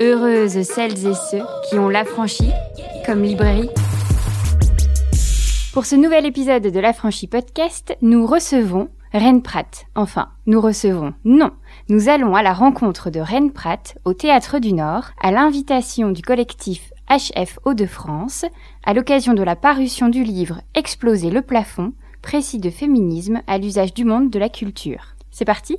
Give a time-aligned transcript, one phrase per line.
[0.00, 2.52] Heureuses celles et ceux qui ont l'affranchi
[3.04, 3.68] comme librairie.
[5.72, 9.86] Pour ce nouvel épisode de l'affranchi podcast, nous recevons Reine Pratt.
[9.96, 11.14] Enfin, nous recevons.
[11.24, 11.50] Non,
[11.88, 16.22] nous allons à la rencontre de Reine Pratt au Théâtre du Nord à l'invitation du
[16.22, 18.44] collectif HF Hauts-de-France
[18.84, 23.94] à l'occasion de la parution du livre Exploser le plafond, précis de féminisme à l'usage
[23.94, 25.16] du monde de la culture.
[25.32, 25.76] C'est parti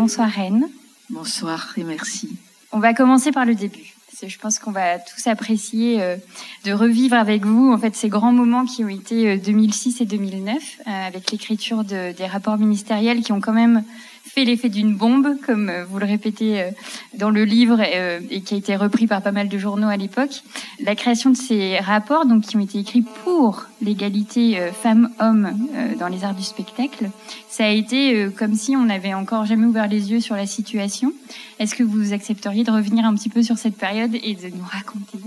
[0.00, 0.66] Bonsoir Reine.
[1.10, 2.30] Bonsoir et merci.
[2.72, 3.94] On va commencer par le début.
[4.26, 6.16] Je pense qu'on va tous apprécier euh,
[6.64, 10.06] de revivre avec vous en fait ces grands moments qui ont été 2006 euh, et
[10.06, 13.84] 2009 euh, avec l'écriture de, des rapports ministériels qui ont quand même
[14.30, 16.70] fait l'effet d'une bombe, comme euh, vous le répétez euh,
[17.18, 19.96] dans le livre euh, et qui a été repris par pas mal de journaux à
[19.96, 20.42] l'époque.
[20.78, 25.52] La création de ces rapports, donc qui ont été écrits pour l'égalité femmes-hommes
[25.98, 27.10] dans les arts du spectacle,
[27.48, 31.12] ça a été comme si on n'avait encore jamais ouvert les yeux sur la situation.
[31.58, 34.64] Est-ce que vous accepteriez de revenir un petit peu sur cette période et de nous
[34.64, 35.18] raconter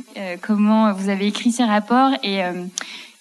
[0.41, 2.41] comment vous avez écrit ces rapports et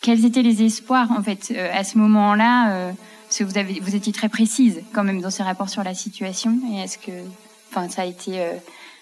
[0.01, 2.93] quels étaient les espoirs en fait à ce moment-là
[3.33, 5.95] parce que vous, avez, vous étiez très précise quand même dans ces rapports sur la
[5.95, 6.61] situation.
[6.71, 7.13] Et est-ce que
[7.71, 8.53] enfin, ça a été euh,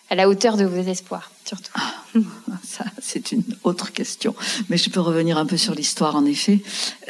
[0.09, 1.73] à la hauteur de vos espoirs, surtout?
[1.75, 1.95] Ah,
[2.63, 4.37] Ça, c'est une autre question.
[4.69, 6.61] Mais je peux revenir un peu sur l'histoire, en effet.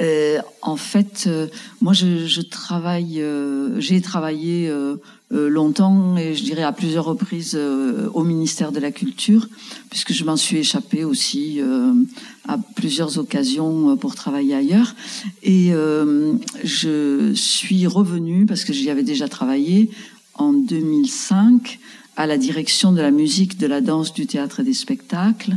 [0.00, 1.48] Euh, en fait, euh,
[1.82, 3.22] moi, je, je travaille,
[3.76, 4.72] j'ai travaillé
[5.30, 9.48] longtemps et je dirais à plusieurs reprises euh, au ministère de la Culture,
[9.88, 11.92] puisque je m'en suis échappée aussi euh,
[12.48, 14.94] à plusieurs occasions pour travailler ailleurs.
[15.42, 15.72] Et
[16.64, 19.90] je suis revenue, parce que j'y avais déjà travaillé,
[20.34, 21.78] en 2005
[22.16, 25.56] à la direction de la musique, de la danse, du théâtre et des spectacles.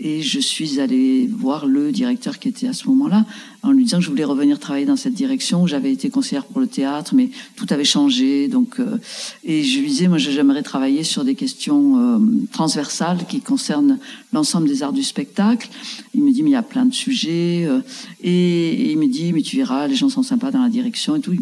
[0.00, 3.26] Et je suis allée voir le directeur qui était à ce moment-là
[3.64, 5.66] en lui disant que je voulais revenir travailler dans cette direction.
[5.66, 8.46] J'avais été conseillère pour le théâtre, mais tout avait changé.
[8.46, 8.98] Donc, euh,
[9.42, 12.18] et je lui disais, moi, j'aimerais travailler sur des questions euh,
[12.52, 13.98] transversales qui concernent
[14.32, 15.68] l'ensemble des arts du spectacle.
[16.14, 17.66] Il me dit, mais il y a plein de sujets.
[17.66, 17.80] Euh,
[18.22, 21.20] et, il me dit, mais tu verras, les gens sont sympas dans la direction et
[21.20, 21.34] tout.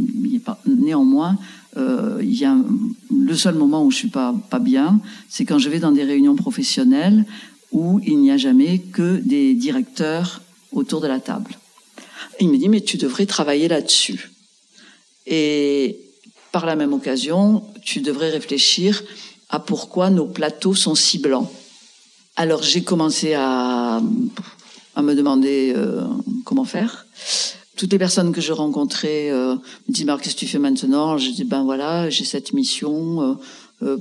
[0.66, 1.36] Néanmoins,
[2.22, 2.56] il y a
[3.14, 4.98] le seul moment où je suis pas bien,
[5.28, 7.26] c'est quand je vais dans des réunions professionnelles
[7.72, 11.52] où il n'y a jamais que des directeurs autour de la table.
[12.40, 14.30] il me dit, mais tu devrais travailler là-dessus.
[15.26, 15.98] Et
[16.52, 19.02] par la même occasion, tu devrais réfléchir
[19.48, 21.50] à pourquoi nos plateaux sont si blancs.
[22.36, 24.00] Alors j'ai commencé à,
[24.96, 26.04] me demander euh,
[26.44, 27.06] comment faire.
[27.76, 29.54] Toutes les personnes que je rencontrais euh,
[29.88, 31.18] me disent, Marc, qu'est-ce que tu fais maintenant?
[31.18, 33.22] Je dis, ben voilà, j'ai cette mission.
[33.22, 33.34] Euh,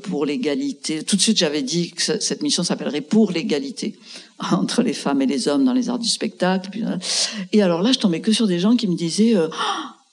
[0.03, 1.03] pour l'égalité.
[1.03, 3.95] Tout de suite, j'avais dit que cette mission s'appellerait pour l'égalité
[4.51, 6.69] entre les femmes et les hommes dans les arts du spectacle.
[7.51, 9.47] Et alors là, je tombais que sur des gens qui me disaient euh,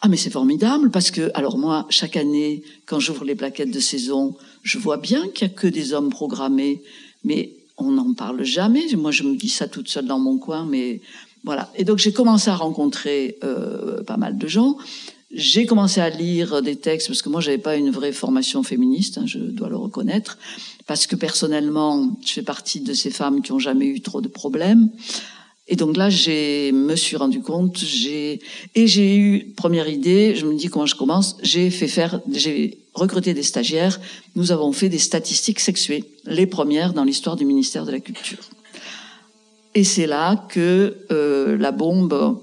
[0.05, 3.79] ah mais c'est formidable parce que alors moi chaque année quand j'ouvre les plaquettes de
[3.79, 4.35] saison,
[4.65, 6.83] je vois bien qu'il y a que des hommes programmés,
[7.25, 8.85] mais on n'en parle jamais.
[8.97, 11.01] Moi, je me dis ça toute seule dans mon coin, mais
[11.45, 11.71] voilà.
[11.77, 14.77] Et donc j'ai commencé à rencontrer euh, pas mal de gens.
[15.33, 19.17] J'ai commencé à lire des textes parce que moi j'avais pas une vraie formation féministe,
[19.17, 20.39] hein, je dois le reconnaître,
[20.87, 24.29] parce que personnellement je fais partie de ces femmes qui ont jamais eu trop de
[24.29, 24.91] problèmes.
[25.69, 28.41] Et donc là, j'ai me suis rendu compte, j'ai
[28.75, 30.35] et j'ai eu première idée.
[30.35, 31.37] Je me dis comment je commence.
[31.43, 34.01] J'ai fait faire, j'ai recruté des stagiaires.
[34.35, 38.41] Nous avons fait des statistiques sexuées, les premières dans l'histoire du ministère de la Culture.
[39.75, 42.39] Et c'est là que euh, la bombe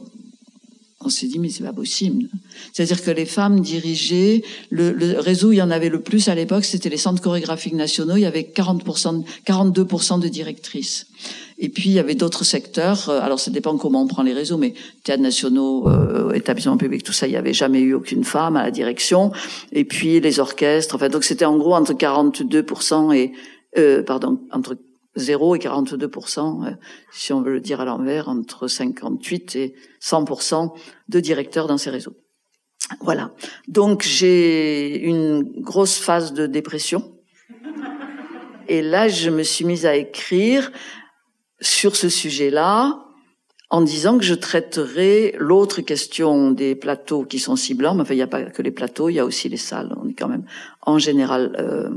[1.01, 2.27] on s'est dit mais c'est pas possible.
[2.73, 6.35] C'est-à-dire que les femmes dirigeaient le, le, réseau, il y en avait le plus à
[6.35, 8.17] l'époque, c'était les centres chorégraphiques nationaux.
[8.17, 11.07] Il y avait 40%, 42% de directrices.
[11.57, 13.09] Et puis il y avait d'autres secteurs.
[13.09, 14.73] Euh, alors ça dépend comment on prend les réseaux, mais
[15.03, 18.63] théâtres nationaux, euh, établissements publics, tout ça, il y avait jamais eu aucune femme à
[18.63, 19.31] la direction.
[19.71, 20.95] Et puis les orchestres.
[20.95, 23.31] Enfin donc c'était en gros entre 42% et
[23.77, 24.75] euh, pardon entre
[25.15, 26.71] 0 et 42% euh,
[27.11, 30.73] si on veut le dire à l'envers, entre 58 et 100%
[31.07, 32.15] de directeurs dans ces réseaux.
[33.01, 33.31] Voilà.
[33.67, 37.15] Donc j'ai une grosse phase de dépression.
[38.67, 40.71] Et là, je me suis mise à écrire
[41.59, 43.05] sur ce sujet-là,
[43.71, 47.95] en disant que je traiterai l'autre question des plateaux qui sont si blancs.
[47.95, 49.93] Mais enfin, il n'y a pas que les plateaux, il y a aussi les salles.
[50.01, 50.45] On est quand même,
[50.81, 51.89] en général, euh,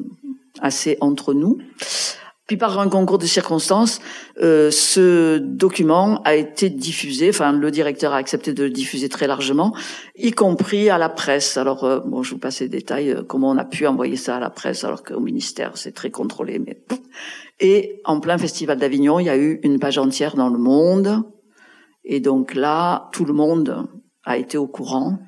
[0.60, 1.58] assez entre nous.
[2.52, 3.98] Puis par un concours de circonstances,
[4.42, 7.30] euh, ce document a été diffusé.
[7.30, 9.74] Enfin, le directeur a accepté de le diffuser très largement,
[10.16, 11.56] y compris à la presse.
[11.56, 14.36] Alors, euh, bon, je vous passe les détails euh, comment on a pu envoyer ça
[14.36, 16.58] à la presse, alors qu'au ministère c'est très contrôlé.
[16.58, 16.84] Mais
[17.58, 21.22] et en plein festival d'Avignon, il y a eu une page entière dans Le Monde,
[22.04, 23.88] et donc là, tout le monde
[24.24, 25.20] a été au courant.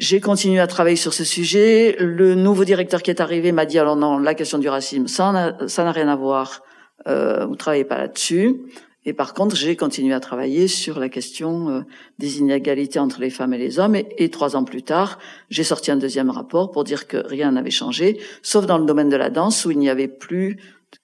[0.00, 1.94] J'ai continué à travailler sur ce sujet.
[1.98, 5.30] Le nouveau directeur qui est arrivé m'a dit alors non, la question du racisme, ça
[5.30, 6.62] n'a rien à voir.
[7.06, 8.62] Euh, vous travaillez pas là-dessus.
[9.04, 11.80] Et par contre, j'ai continué à travailler sur la question euh,
[12.18, 13.94] des inégalités entre les femmes et les hommes.
[13.94, 15.18] Et, trois ans plus tard,
[15.50, 19.08] j'ai sorti un deuxième rapport pour dire que rien n'avait changé, sauf dans le domaine
[19.10, 20.58] de la danse où il n'y avait plus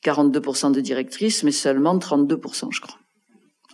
[0.05, 2.99] 42% de directrices, mais seulement 32%, je crois,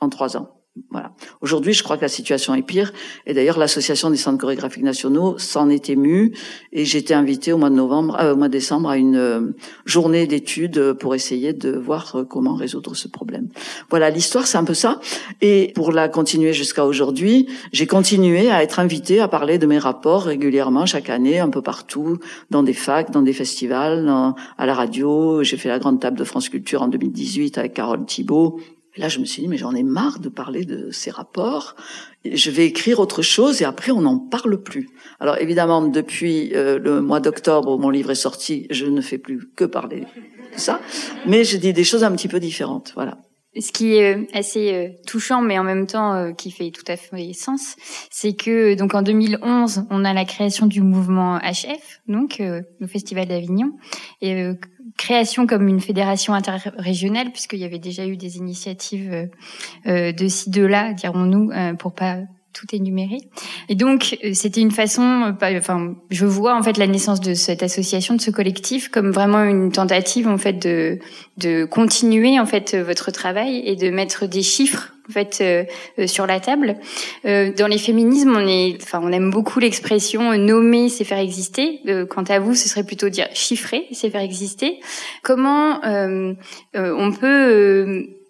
[0.00, 0.61] en trois ans.
[0.90, 1.12] Voilà.
[1.42, 2.94] Aujourd'hui, je crois que la situation est pire.
[3.26, 6.32] Et d'ailleurs, l'association des centres chorégraphiques nationaux s'en est émue.
[6.72, 9.16] Et j'ai été invitée au mois de novembre, euh, au mois de décembre, à une
[9.16, 9.54] euh,
[9.84, 13.48] journée d'études pour essayer de voir euh, comment résoudre ce problème.
[13.90, 14.98] Voilà, l'histoire, c'est un peu ça.
[15.42, 19.78] Et pour la continuer jusqu'à aujourd'hui, j'ai continué à être invitée à parler de mes
[19.78, 22.18] rapports régulièrement chaque année, un peu partout,
[22.48, 24.08] dans des facs, dans des festivals,
[24.56, 25.42] à la radio.
[25.42, 28.58] J'ai fait la grande table de France Culture en 2018 avec Carole Thibault.
[28.94, 31.76] Et là, je me suis dit, mais j'en ai marre de parler de ces rapports.
[32.24, 34.90] Je vais écrire autre chose et après, on n'en parle plus.
[35.18, 39.18] Alors évidemment, depuis euh, le mois d'octobre où mon livre est sorti, je ne fais
[39.18, 40.00] plus que parler
[40.54, 40.80] de ça.
[41.26, 42.92] Mais je dis des choses un petit peu différentes.
[42.94, 43.18] Voilà.
[43.60, 46.84] Ce qui est euh, assez euh, touchant, mais en même temps euh, qui fait tout
[46.88, 47.76] à fait sens,
[48.10, 53.28] c'est que donc en 2011, on a la création du mouvement HF, donc le Festival
[53.28, 53.72] d'Avignon,
[54.20, 54.50] et
[54.96, 59.28] création comme une fédération interrégionale, puisqu'il y avait déjà eu des initiatives
[59.86, 62.18] de ci de là, dirons-nous, pour pas
[62.52, 63.18] tout énuméré.
[63.68, 67.34] Et donc, euh, c'était une façon, euh, enfin, je vois en fait la naissance de
[67.34, 70.98] cette association, de ce collectif, comme vraiment une tentative en fait de
[71.38, 76.26] de continuer en fait votre travail et de mettre des chiffres en fait euh, sur
[76.26, 76.76] la table.
[77.24, 81.80] dans les féminismes, on est, enfin, on aime beaucoup l'expression nommer, c'est faire exister.
[82.08, 84.80] quant à vous, ce serait plutôt dire chiffrer, c'est faire exister.
[85.22, 88.21] Comment on peut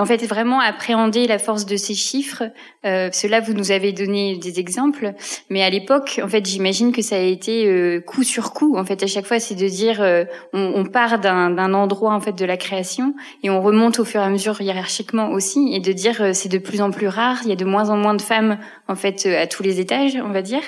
[0.00, 2.44] en fait vraiment appréhender la force de ces chiffres.
[2.86, 5.12] Euh, cela vous nous avez donné des exemples,
[5.50, 8.76] mais à l'époque, en fait, j'imagine que ça a été euh, coup sur coup.
[8.78, 10.24] En fait, à chaque fois, c'est de dire, euh,
[10.54, 14.20] on, on, part d'un endroit en fait de la création et on remonte au fur
[14.22, 17.40] et à mesure hiérarchiquement aussi, et de dire euh, c'est de plus en plus rare.
[17.44, 18.58] Il y a de moins en moins de femmes
[18.88, 20.62] en fait à tous les étages, on va dire.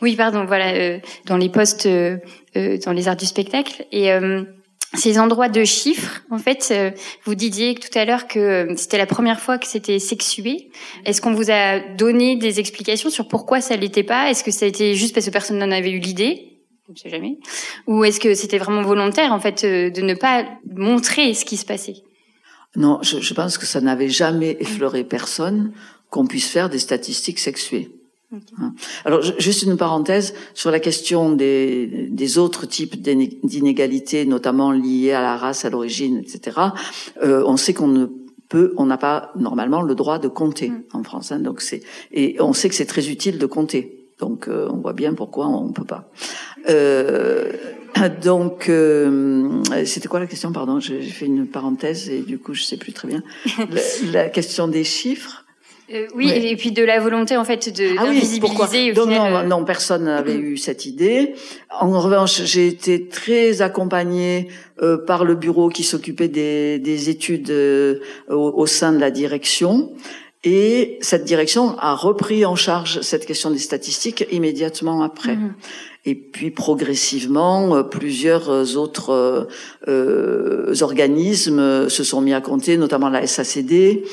[0.00, 0.46] oui, pardon.
[0.46, 4.10] Voilà, dans les postes, dans les arts du spectacle et
[4.94, 6.90] ces endroits de chiffres, en fait, euh,
[7.24, 10.70] vous disiez tout à l'heure que euh, c'était la première fois que c'était sexué.
[11.04, 14.30] Est-ce qu'on vous a donné des explications sur pourquoi ça l'était pas?
[14.30, 16.62] Est-ce que ça a été juste parce que personne n'en avait eu l'idée?
[16.86, 17.38] Je ne sais jamais.
[17.86, 21.58] Ou est-ce que c'était vraiment volontaire, en fait, euh, de ne pas montrer ce qui
[21.58, 21.96] se passait?
[22.74, 25.72] Non, je, je pense que ça n'avait jamais effleuré personne
[26.08, 27.90] qu'on puisse faire des statistiques sexuées.
[28.32, 28.74] Hein.
[29.04, 35.22] Alors, juste une parenthèse sur la question des, des autres types d'inégalités, notamment liées à
[35.22, 36.58] la race, à l'origine, etc.
[37.22, 38.06] Euh, on sait qu'on ne
[38.48, 40.82] peut, on n'a pas normalement le droit de compter mm.
[40.92, 41.32] en France.
[41.32, 41.82] Hein, donc c'est
[42.12, 44.10] et on sait que c'est très utile de compter.
[44.18, 46.10] Donc euh, on voit bien pourquoi on peut pas.
[46.68, 47.52] Euh,
[48.22, 50.52] donc euh, c'était quoi la question?
[50.52, 53.22] Pardon, j'ai fait une parenthèse et du coup je sais plus très bien.
[54.12, 55.44] la question des chiffres.
[55.90, 58.92] Euh, oui, et puis de la volonté en fait de ah d'invisibiliser.
[58.92, 61.34] non, non, euh, non, personne n'avait eu cette idée.
[61.70, 64.48] En revanche, j'ai été très accompagnée
[64.82, 67.54] euh, par le bureau qui s'occupait des, des études
[68.28, 69.92] au, sein de la direction.
[70.44, 75.36] Et cette direction a repris en charge cette question des statistiques immédiatement après.
[75.36, 75.54] Mhm.
[76.04, 79.48] Et puis progressivement, plusieurs autres
[79.88, 84.04] euh, organismes se sont mis à compter, notamment la SACD,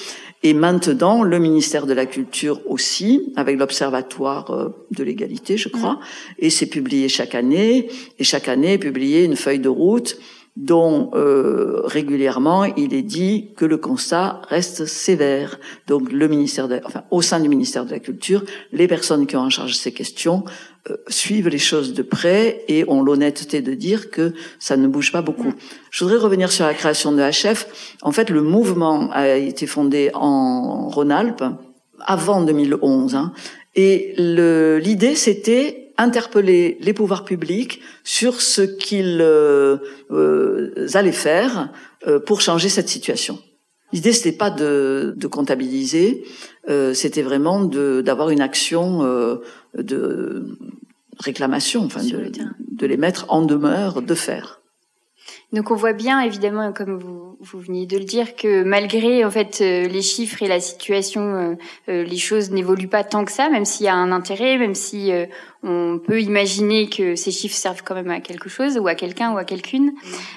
[0.45, 5.99] et maintenant, le ministère de la Culture aussi, avec l'Observatoire euh, de l'égalité, je crois,
[6.37, 10.19] et c'est publié chaque année, et chaque année est publiée une feuille de route
[10.55, 15.59] dont euh, régulièrement il est dit que le constat reste sévère.
[15.87, 19.35] Donc le ministère, de, enfin au sein du ministère de la Culture, les personnes qui
[19.35, 20.43] ont en charge ces questions
[21.07, 25.21] suivent les choses de près et ont l'honnêteté de dire que ça ne bouge pas
[25.21, 25.53] beaucoup.
[25.89, 27.67] Je voudrais revenir sur la création de HF.
[28.01, 31.43] En fait, le mouvement a été fondé en Rhône-Alpes
[31.99, 33.33] avant 2011, hein,
[33.75, 39.77] et l'idée c'était interpeller les pouvoirs publics sur ce qu'ils euh,
[40.11, 41.69] euh, allaient faire
[42.07, 43.39] euh, pour changer cette situation.
[43.93, 46.25] L'idée, c'était pas de, de comptabiliser,
[46.67, 49.03] c'était vraiment d'avoir une action
[49.73, 50.57] de
[51.19, 54.61] réclamation, enfin de, de les mettre en demeure de faire.
[55.53, 59.31] Donc on voit bien, évidemment, comme vous, vous veniez de le dire, que malgré en
[59.31, 61.55] fait euh, les chiffres et la situation, euh,
[61.89, 64.75] euh, les choses n'évoluent pas tant que ça, même s'il y a un intérêt, même
[64.75, 65.11] si
[65.65, 69.33] on peut imaginer que ces chiffres servent quand même à quelque chose ou à quelqu'un
[69.33, 69.93] ou à quelqu'une.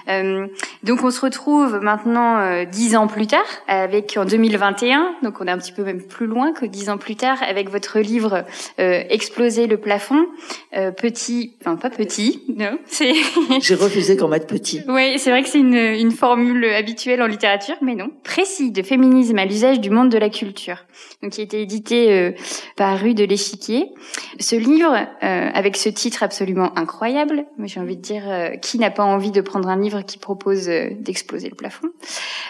[0.09, 0.47] Euh,
[0.83, 5.47] donc on se retrouve maintenant euh, dix ans plus tard, avec en 2021, donc on
[5.47, 8.45] est un petit peu même plus loin que dix ans plus tard, avec votre livre
[8.81, 10.27] euh, Exploser le plafond,
[10.73, 13.13] petit, enfin pas petit, non, c'est.
[13.61, 14.83] J'ai refusé qu'on mette petit.
[14.89, 18.83] Oui, c'est vrai que c'est une, une formule habituelle en littérature, mais non, précis de
[18.83, 20.85] féminisme à l'usage du monde de la culture.
[21.23, 22.35] Donc qui a été édité
[22.77, 23.93] par Rue de l'Échiquier.
[24.41, 27.45] Ce livre euh, avec ce titre absolument incroyable.
[27.65, 30.69] J'ai envie de dire, euh, qui n'a pas envie de prendre un livre qui propose
[30.69, 31.89] euh, d'exploser le plafond?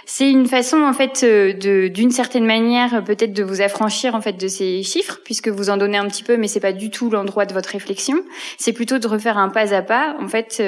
[0.04, 4.34] C'est une façon, en fait, de, d'une certaine manière, peut-être de vous affranchir en fait
[4.34, 7.10] de ces chiffres, puisque vous en donnez un petit peu, mais c'est pas du tout
[7.10, 8.22] l'endroit de votre réflexion.
[8.58, 10.62] C'est plutôt de refaire un pas à pas, en fait,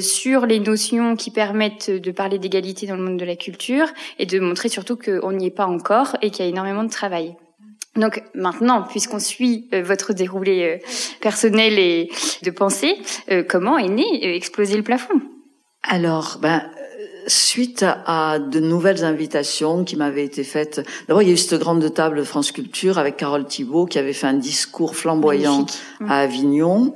[0.00, 3.86] sur les notions qui permettent de parler d'égalité dans le monde de la culture
[4.18, 6.90] et de montrer surtout qu'on n'y est pas encore et qu'il y a énormément de
[6.90, 7.34] travail.
[7.96, 10.86] Donc maintenant, puisqu'on suit euh, votre déroulé euh,
[11.20, 12.08] personnel et
[12.42, 12.96] de pensée,
[13.30, 15.20] euh, comment est né Exploser le plafond?
[15.82, 16.70] Alors, ben,
[17.26, 21.60] suite à, de nouvelles invitations qui m'avaient été faites, d'abord il y a eu cette
[21.60, 25.66] grande table France Culture avec Carole Thibault qui avait fait un discours flamboyant
[26.06, 26.94] à Avignon.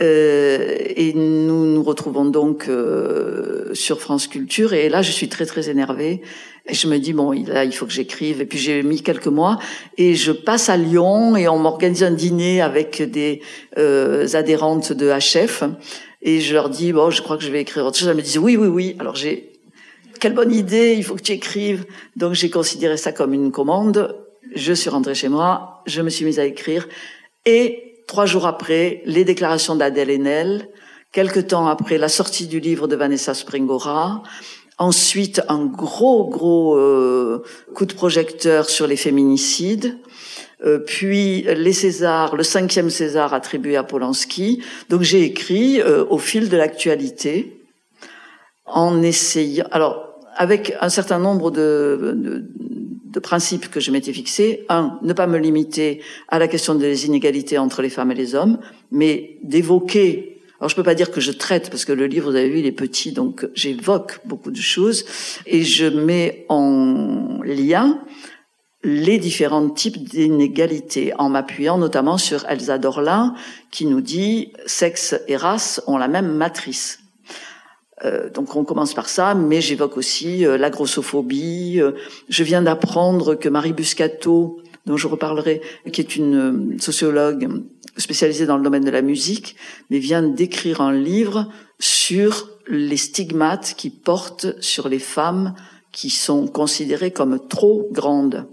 [0.00, 4.72] Euh, et nous nous retrouvons donc euh, sur France Culture.
[4.72, 6.22] Et là, je suis très très énervée.
[6.66, 8.40] Et je me dis bon, là, il faut que j'écrive.
[8.40, 9.58] Et puis j'ai mis quelques mois.
[9.96, 13.42] Et je passe à Lyon et on m'organise un dîner avec des
[13.78, 15.64] euh, adhérentes de HF.
[16.22, 18.08] Et je leur dis bon, je crois que je vais écrire autre chose.
[18.08, 18.96] Elles me disent oui, oui, oui.
[18.98, 19.52] Alors j'ai
[20.20, 20.94] quelle bonne idée.
[20.96, 21.86] Il faut que tu écrives.
[22.16, 24.16] Donc j'ai considéré ça comme une commande.
[24.54, 25.82] Je suis rentrée chez moi.
[25.86, 26.88] Je me suis mise à écrire.
[27.46, 30.70] Et Trois jours après, les déclarations d'Adèle Haenel.
[31.12, 34.22] Quelque temps après, la sortie du livre de Vanessa Springora.
[34.78, 37.42] Ensuite, un gros, gros euh,
[37.74, 39.98] coup de projecteur sur les féminicides.
[40.64, 44.62] Euh, puis les Césars, le cinquième César attribué à Polanski.
[44.88, 47.62] Donc j'ai écrit euh, au fil de l'actualité,
[48.64, 52.44] en essayant, alors avec un certain nombre de, de,
[53.20, 54.64] de que je m'étais fixé.
[54.68, 58.34] Un, ne pas me limiter à la question des inégalités entre les femmes et les
[58.34, 58.58] hommes,
[58.90, 62.36] mais d'évoquer alors je peux pas dire que je traite parce que le livre, vous
[62.36, 65.04] avez vu, il est petit, donc j'évoque beaucoup de choses
[65.46, 68.00] et je mets en lien
[68.82, 73.34] les différents types d'inégalités en m'appuyant notamment sur Elsa Dorlin
[73.70, 77.00] qui nous dit sexe et race ont la même matrice.
[78.04, 81.80] Euh, donc on commence par ça, mais j'évoque aussi euh, la grossophobie.
[81.80, 81.92] Euh,
[82.28, 85.60] je viens d'apprendre que Marie Buscato, dont je reparlerai,
[85.92, 87.62] qui est une sociologue
[87.96, 89.56] spécialisée dans le domaine de la musique,
[89.90, 91.48] mais vient d'écrire un livre
[91.80, 95.54] sur les stigmates qui portent sur les femmes
[95.90, 98.46] qui sont considérées comme trop grandes.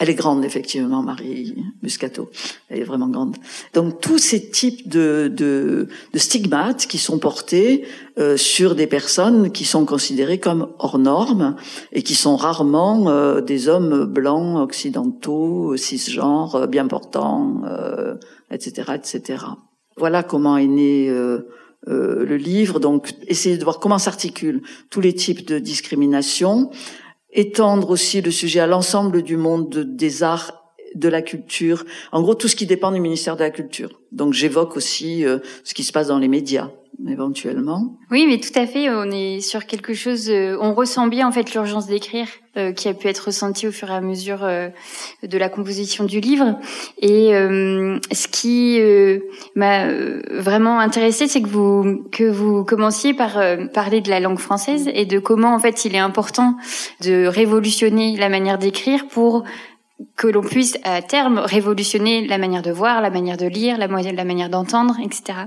[0.00, 2.30] Elle est grande, effectivement, Marie Muscato.
[2.70, 3.36] Elle est vraiment grande.
[3.74, 7.84] Donc tous ces types de, de, de stigmates qui sont portés
[8.18, 11.54] euh, sur des personnes qui sont considérées comme hors normes
[11.92, 17.60] et qui sont rarement euh, des hommes blancs, occidentaux, cisgenres, bien portants,
[18.50, 19.44] etc., euh, etc.
[19.98, 21.10] Voilà comment est né
[21.86, 22.80] le livre.
[22.80, 26.70] Donc, essayer de voir comment s'articulent tous les types de discrimination
[27.32, 30.59] étendre aussi le sujet à l'ensemble du monde des arts
[30.94, 34.00] de la culture, en gros tout ce qui dépend du ministère de la Culture.
[34.12, 36.70] Donc j'évoque aussi euh, ce qui se passe dans les médias
[37.08, 37.96] éventuellement.
[38.10, 41.32] Oui, mais tout à fait, on est sur quelque chose, euh, on ressent bien en
[41.32, 42.26] fait l'urgence d'écrire
[42.58, 46.20] euh, qui a pu être ressentie au fur et à mesure de la composition du
[46.20, 46.58] livre.
[47.00, 48.80] Et ce qui
[49.54, 49.86] m'a
[50.30, 53.40] vraiment intéressé, c'est que vous que vous commenciez par
[53.72, 56.56] parler de la langue française et de comment en fait il est important
[57.02, 59.44] de révolutionner la manière d'écrire pour
[60.16, 63.86] que l'on puisse à terme révolutionner la manière de voir, la manière de lire, la,
[63.86, 65.38] la manière d'entendre, etc.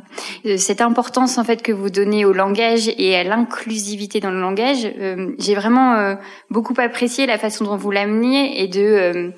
[0.45, 4.39] Euh, cette importance en fait que vous donnez au langage et à l'inclusivité dans le
[4.39, 6.15] langage, euh, j'ai vraiment euh,
[6.49, 9.33] beaucoup apprécié la façon dont vous l'ameniez et de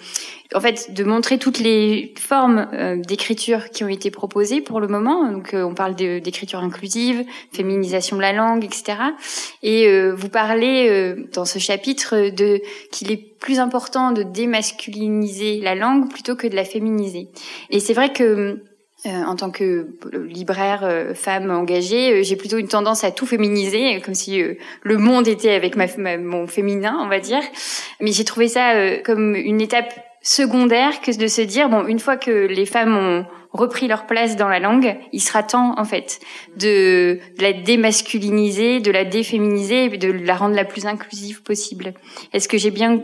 [0.53, 4.87] en fait, de montrer toutes les formes euh, d'écriture qui ont été proposées pour le
[4.87, 5.31] moment.
[5.31, 8.97] Donc, euh, on parle d'écriture inclusive, féminisation de la langue, etc.
[9.63, 12.61] Et euh, vous parlez dans ce chapitre de
[12.91, 17.29] qu'il est plus important de démasculiniser la langue plutôt que de la féminiser.
[17.69, 18.61] Et c'est vrai que
[19.05, 19.87] en tant que
[20.27, 24.41] libraire femme engagée, j'ai plutôt une tendance à tout féminiser, comme si
[24.81, 25.85] le monde était avec ma,
[26.17, 27.41] mon féminin, on va dire.
[27.99, 29.93] Mais j'ai trouvé ça comme une étape
[30.25, 34.35] secondaire que de se dire bon une fois que les femmes ont repris leur place
[34.35, 36.19] dans la langue, il sera temps en fait
[36.57, 41.93] de, la démasculiniser, de la déféminiser et de la rendre la plus inclusive possible.
[42.33, 43.01] Est-ce que j'ai bien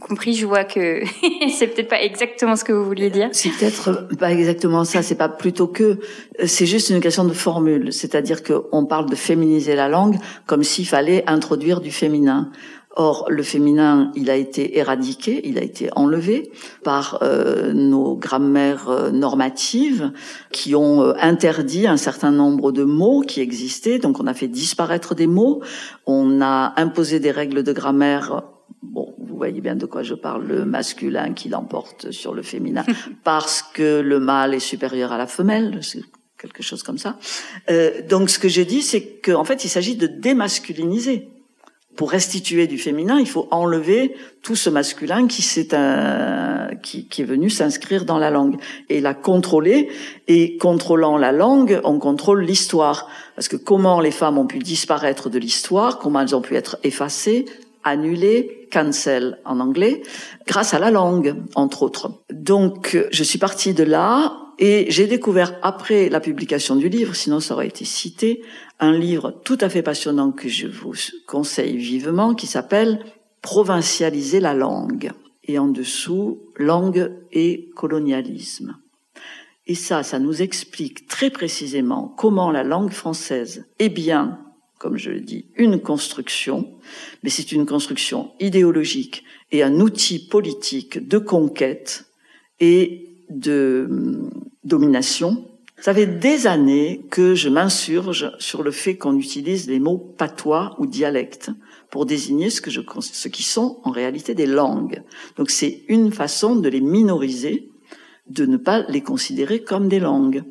[0.00, 0.34] compris?
[0.34, 1.02] Je vois que
[1.48, 3.28] c'est peut-être pas exactement ce que vous vouliez dire.
[3.32, 5.02] C'est peut-être pas exactement ça.
[5.02, 5.98] C'est pas plutôt que
[6.44, 7.92] c'est juste une question de formule.
[7.92, 10.16] C'est-à-dire qu'on parle de féminiser la langue
[10.46, 12.50] comme s'il fallait introduire du féminin.
[12.96, 16.52] Or, le féminin, il a été éradiqué, il a été enlevé
[16.84, 20.12] par euh, nos grammaires euh, normatives
[20.52, 23.98] qui ont euh, interdit un certain nombre de mots qui existaient.
[23.98, 25.60] Donc, on a fait disparaître des mots,
[26.06, 28.44] on a imposé des règles de grammaire.
[28.80, 32.84] Bon, vous voyez bien de quoi je parle, le masculin qui l'emporte sur le féminin,
[33.24, 35.80] parce que le mâle est supérieur à la femelle,
[36.38, 37.18] quelque chose comme ça.
[38.08, 41.33] donc, ce que je dis, c'est qu'en fait, il s'agit de démasculiniser
[41.96, 47.24] pour restituer du féminin, il faut enlever tout ce masculin qui, un, qui, qui est
[47.24, 48.56] venu s'inscrire dans la langue
[48.88, 49.88] et la contrôler.
[50.26, 53.08] Et contrôlant la langue, on contrôle l'histoire.
[53.36, 56.78] Parce que comment les femmes ont pu disparaître de l'histoire, comment elles ont pu être
[56.82, 57.44] effacées,
[57.84, 60.02] annulées, cancel en anglais,
[60.46, 62.10] grâce à la langue, entre autres.
[62.32, 67.40] Donc, je suis partie de là et j'ai découvert après la publication du livre, sinon
[67.40, 68.42] ça aurait été cité,
[68.80, 70.94] un livre tout à fait passionnant que je vous
[71.26, 73.04] conseille vivement qui s'appelle
[73.42, 75.12] Provincialiser la langue
[75.44, 78.78] et en dessous langue et colonialisme.
[79.66, 84.38] Et ça, ça nous explique très précisément comment la langue française est bien,
[84.78, 86.74] comme je le dis, une construction,
[87.22, 92.06] mais c'est une construction idéologique et un outil politique de conquête
[92.60, 94.30] et de hum,
[94.64, 95.50] domination
[95.84, 100.74] ça fait des années que je m'insurge sur le fait qu'on utilise les mots patois
[100.78, 101.50] ou dialecte
[101.90, 105.02] pour désigner ce, que je, ce qui sont en réalité des langues.
[105.36, 107.68] Donc c'est une façon de les minoriser,
[108.30, 110.44] de ne pas les considérer comme des langues.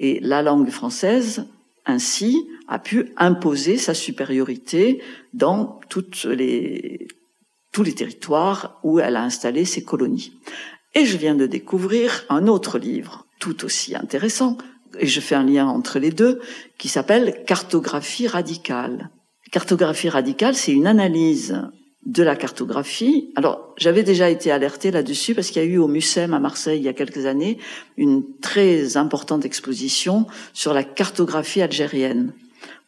[0.00, 1.46] Et la langue française,
[1.86, 5.00] ainsi, a pu imposer sa supériorité
[5.34, 7.06] dans toutes les,
[7.70, 10.32] tous les territoires où elle a installé ses colonies.
[10.96, 14.58] Et je viens de découvrir un autre livre tout aussi intéressant,
[14.98, 16.40] et je fais un lien entre les deux,
[16.78, 19.10] qui s'appelle cartographie radicale.
[19.50, 21.60] Cartographie radicale, c'est une analyse
[22.06, 23.30] de la cartographie.
[23.36, 26.78] Alors, j'avais déjà été alertée là-dessus parce qu'il y a eu au Mucem à Marseille
[26.78, 27.58] il y a quelques années
[27.96, 32.32] une très importante exposition sur la cartographie algérienne.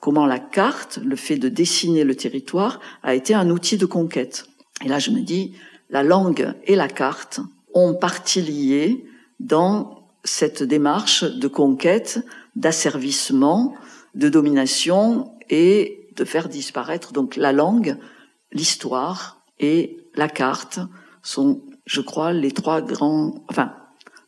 [0.00, 4.46] Comment la carte, le fait de dessiner le territoire, a été un outil de conquête.
[4.84, 5.52] Et là, je me dis,
[5.90, 7.40] la langue et la carte
[7.74, 9.04] ont partie liée
[9.38, 12.24] dans cette démarche de conquête,
[12.56, 13.74] d'asservissement,
[14.14, 17.96] de domination et de faire disparaître donc la langue,
[18.52, 20.80] l'histoire et la carte
[21.22, 23.72] sont, je crois, les trois grands, enfin,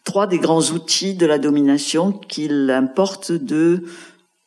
[0.04, 3.84] trois des grands outils de la domination qu'il importe de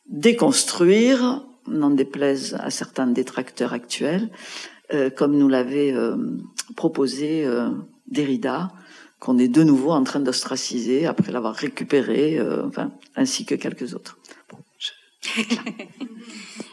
[0.08, 4.30] déconstruire, n'en déplaise à certains détracteurs actuels,
[4.94, 6.16] euh, comme nous l'avait euh,
[6.76, 7.70] proposé euh,
[8.08, 8.72] Derrida
[9.20, 13.94] qu'on est de nouveau en train d'ostraciser après l'avoir récupéré, euh, enfin, ainsi que quelques
[13.94, 14.18] autres.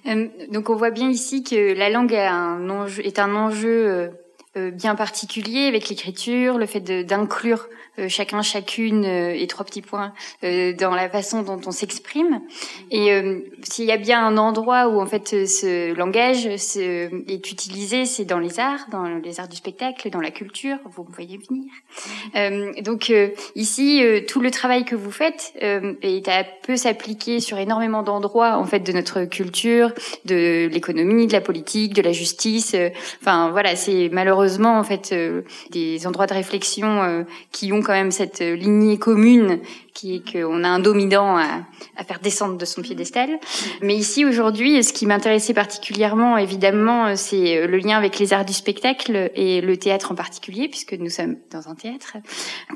[0.06, 3.88] Euh, Donc on voit bien ici que la langue est un enjeu, est un enjeu
[3.88, 4.08] euh,
[4.56, 7.66] bien particulier avec l'écriture, le fait d'inclure
[8.00, 10.12] euh, chacun, chacune euh, et trois petits points
[10.42, 12.40] euh, dans la façon dont on s'exprime.
[12.90, 13.10] Et
[13.62, 18.38] s'il y a bien un endroit où en fait ce langage est utilisé, c'est dans
[18.38, 20.76] les arts, dans les arts du spectacle, dans la culture.
[20.84, 22.82] Vous me voyez venir.
[22.82, 23.12] donc
[23.54, 25.54] ici, tout le travail que vous faites
[26.62, 29.92] peut s'appliquer sur énormément d'endroits en fait de notre culture,
[30.24, 32.76] de l'économie, de la politique, de la justice.
[33.20, 34.08] Enfin voilà, c'est
[34.44, 35.14] malheureusement en fait
[35.70, 39.60] des endroits de réflexion qui ont quand même cette lignée commune
[39.94, 41.62] qui est qu'on a un dominant à,
[41.96, 43.38] à, faire descendre de son piédestal.
[43.80, 48.52] Mais ici aujourd'hui, ce qui m'intéressait particulièrement, évidemment, c'est le lien avec les arts du
[48.52, 52.16] spectacle et le théâtre en particulier, puisque nous sommes dans un théâtre,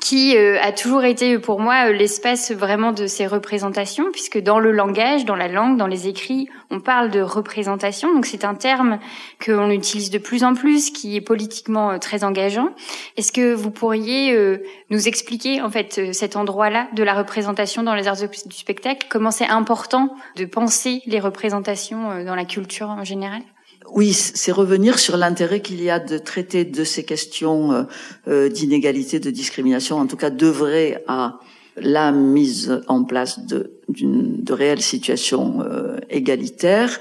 [0.00, 4.70] qui euh, a toujours été pour moi l'espace vraiment de ces représentations, puisque dans le
[4.70, 8.14] langage, dans la langue, dans les écrits, on parle de représentation.
[8.14, 9.00] Donc c'est un terme
[9.44, 11.20] qu'on utilise de plus en plus, qui est
[11.68, 12.70] euh, très engageant.
[13.16, 14.58] Est-ce que vous pourriez euh,
[14.90, 19.30] nous expliquer en fait cet endroit-là de la représentation dans les arts du spectacle, comment
[19.30, 23.42] c'est important de penser les représentations euh, dans la culture en général?
[23.90, 27.82] Oui, c'est revenir sur l'intérêt qu'il y a de traiter de ces questions euh,
[28.28, 31.38] euh, d'inégalité, de discrimination, en tout cas d'œuvrer à
[31.76, 35.64] la mise en place de, de réelles situations
[36.10, 37.00] égalitaires.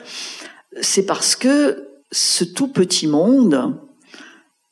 [0.81, 3.75] C'est parce que ce tout petit monde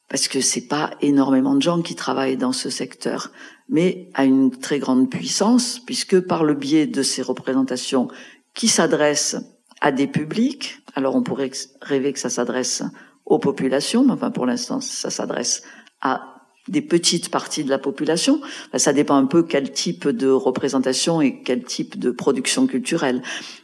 [0.10, 3.32] parce que c'est pas énormément de gens qui travaillent dans ce secteur,
[3.70, 8.08] mais à une très grande puissance, puisque par le biais de ces représentations
[8.54, 9.38] qui s'adressent
[9.82, 12.84] à des publics, alors on pourrait rêver que ça s'adresse
[13.26, 15.64] aux populations, mais enfin pour l'instant ça s'adresse
[16.02, 16.36] à
[16.68, 18.42] des petites parties de la population.
[18.76, 23.22] Ça dépend un peu quel type de représentation et quel type de production culturelle.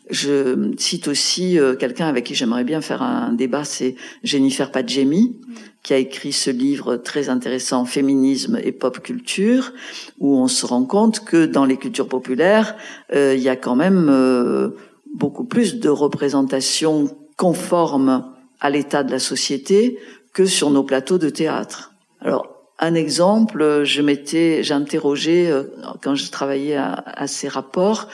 [0.10, 5.40] Je cite aussi euh, quelqu'un avec qui j'aimerais bien faire un débat, c'est Jennifer Padjemi,
[5.84, 9.74] qui a écrit ce livre très intéressant, Féminisme et pop culture,
[10.20, 12.76] où on se rend compte que dans les cultures populaires,
[13.14, 14.70] euh, il y a quand même euh,
[15.16, 19.98] beaucoup plus de représentations conformes à l'état de la société
[20.34, 21.94] que sur nos plateaux de théâtre.
[22.20, 25.64] Alors, un exemple, je m'étais, j'ai interrogé euh,
[26.02, 28.08] quand je travaillais à, ces rapports,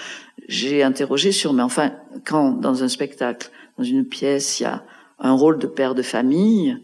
[0.47, 1.91] j'ai interrogé sur, mais enfin,
[2.25, 4.83] quand dans un spectacle, dans une pièce, il y a
[5.19, 6.77] un rôle de père de famille,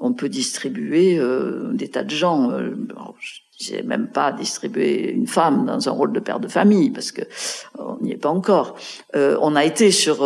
[0.00, 2.50] on peut distribuer euh, des tas de gens.
[2.50, 2.74] Euh,
[3.20, 7.12] je disais même pas distribuer une femme dans un rôle de père de famille parce
[7.12, 7.22] que
[7.78, 8.76] on n'y est pas encore.
[9.14, 10.24] on a été sur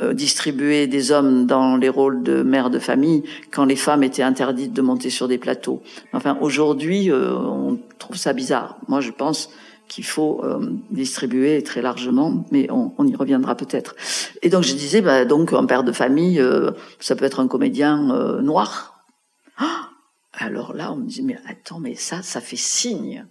[0.00, 4.22] euh, distribuer des hommes dans les rôles de mère de famille quand les femmes étaient
[4.22, 5.82] interdites de monter sur des plateaux.
[6.12, 8.78] Enfin, aujourd'hui, euh, on trouve ça bizarre.
[8.86, 9.50] Moi, je pense
[9.88, 10.60] qu'il faut euh,
[10.92, 13.96] distribuer très largement, mais on, on y reviendra peut-être.
[14.42, 16.40] Et donc je disais, bah, donc un père de famille,
[17.00, 18.97] ça peut être un comédien noir.
[19.58, 19.90] Ah
[20.32, 23.26] Alors là, on me dit, mais attends, mais ça, ça fait signe.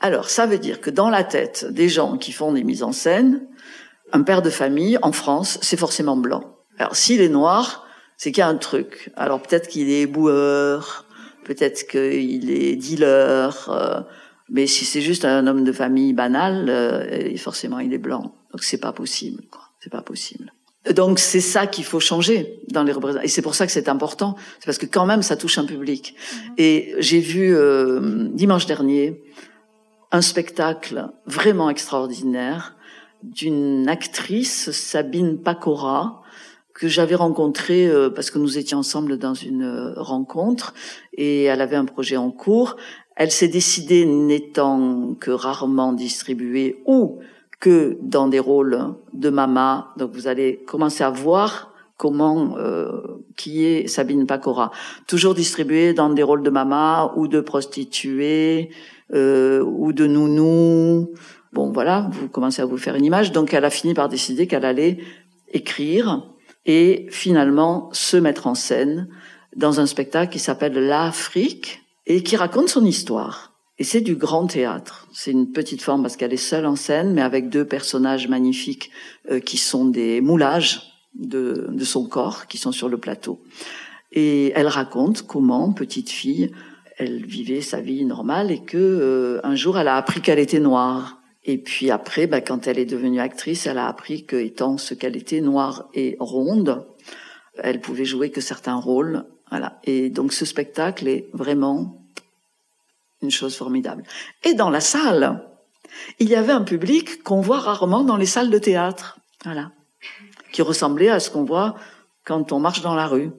[0.00, 2.92] Alors ça veut dire que dans la tête des gens qui font des mises en
[2.92, 3.46] scène,
[4.12, 6.56] un père de famille en France, c'est forcément blanc.
[6.78, 9.12] Alors s'il est noir, c'est qu'il y a un truc.
[9.14, 11.04] Alors peut-être qu'il est boueur,
[11.44, 14.00] peut-être qu'il est dealer, euh,
[14.48, 18.34] mais si c'est juste un homme de famille banal, euh, forcément il est blanc.
[18.52, 19.44] Donc c'est pas possible.
[19.80, 20.52] C'est pas possible.
[20.94, 23.26] Donc c'est ça qu'il faut changer dans les représentations.
[23.26, 24.36] Et c'est pour ça que c'est important.
[24.58, 26.14] C'est parce que quand même ça touche un public.
[26.14, 26.52] Mm-hmm.
[26.58, 29.22] Et j'ai vu euh, dimanche dernier
[30.10, 32.76] un spectacle vraiment extraordinaire
[33.22, 36.22] d'une actrice, Sabine Pacora,
[36.74, 40.72] que j'avais rencontrée euh, parce que nous étions ensemble dans une euh, rencontre
[41.12, 42.76] et elle avait un projet en cours.
[43.16, 47.18] Elle s'est décidée, n'étant que rarement distribuée ou
[47.60, 49.92] que dans des rôles de mama.
[49.96, 53.02] Donc vous allez commencer à voir comment euh,
[53.36, 54.70] qui est Sabine Pacora.
[55.06, 58.70] Toujours distribuée dans des rôles de mama ou de prostituée
[59.12, 61.12] euh, ou de nounou
[61.52, 63.32] Bon, voilà, vous commencez à vous faire une image.
[63.32, 64.98] Donc, elle a fini par décider qu'elle allait
[65.52, 66.22] écrire
[66.64, 69.08] et finalement se mettre en scène
[69.56, 73.49] dans un spectacle qui s'appelle L'Afrique et qui raconte son histoire.
[73.80, 75.08] Et c'est du grand théâtre.
[75.12, 78.90] C'est une petite forme parce qu'elle est seule en scène, mais avec deux personnages magnifiques
[79.30, 80.82] euh, qui sont des moulages
[81.14, 83.42] de, de son corps, qui sont sur le plateau.
[84.12, 86.52] Et elle raconte comment, petite fille,
[86.98, 90.60] elle vivait sa vie normale et que euh, un jour elle a appris qu'elle était
[90.60, 94.76] noire et puis après, bah, quand elle est devenue actrice, elle a appris que, étant
[94.76, 96.86] ce qu'elle était, noire et ronde,
[97.56, 99.24] elle pouvait jouer que certains rôles.
[99.48, 99.80] Voilà.
[99.84, 101.99] Et donc ce spectacle est vraiment
[103.22, 104.04] une chose formidable.
[104.44, 105.44] Et dans la salle,
[106.18, 109.18] il y avait un public qu'on voit rarement dans les salles de théâtre.
[109.44, 109.72] Voilà.
[110.52, 111.74] Qui ressemblait à ce qu'on voit
[112.24, 113.30] quand on marche dans la rue.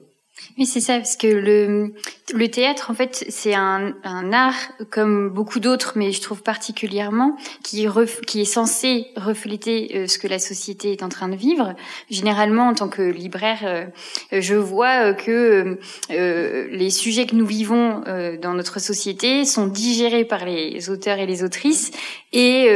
[0.58, 1.94] Oui, c'est ça, parce que le,
[2.32, 4.54] le théâtre, en fait, c'est un, un, art
[4.90, 7.86] comme beaucoup d'autres, mais je trouve particulièrement qui,
[8.26, 11.74] qui est censé refléter euh, ce que la société est en train de vivre.
[12.10, 13.86] Généralement, en tant que libraire, euh,
[14.30, 18.02] je vois euh, que les sujets que nous vivons
[18.40, 21.90] dans notre société sont digérés par les auteurs et les autrices
[22.32, 22.68] et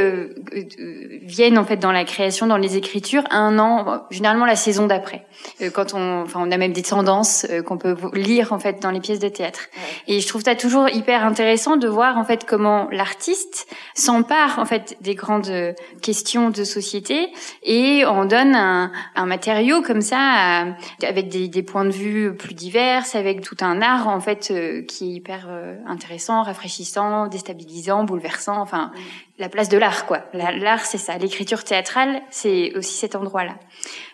[1.23, 5.27] viennent en fait dans la création, dans les écritures, un an, généralement la saison d'après.
[5.73, 9.01] quand on, enfin, on a même des tendances qu'on peut lire en fait dans les
[9.01, 9.69] pièces de théâtre.
[10.07, 14.65] Et je trouve ça toujours hyper intéressant de voir en fait comment l'artiste s'empare en
[14.65, 20.65] fait des grandes questions de société et en donne un, un matériau comme ça
[21.03, 24.83] avec des, des, points de vue plus divers, avec tout un art en fait euh,
[24.83, 28.61] qui est hyper euh, intéressant, rafraîchissant, déstabilisant, bouleversant.
[28.61, 28.93] Enfin,
[29.39, 30.25] la place de l'art quoi.
[30.33, 31.19] L'art c'est ça.
[31.19, 33.57] L'écriture théâtrale c'est aussi cet endroit-là.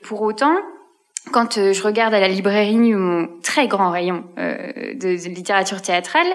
[0.03, 0.57] Pour autant
[1.31, 6.27] quand euh, je regarde à la librairie mon très grand rayon euh, de, littérature théâtrale,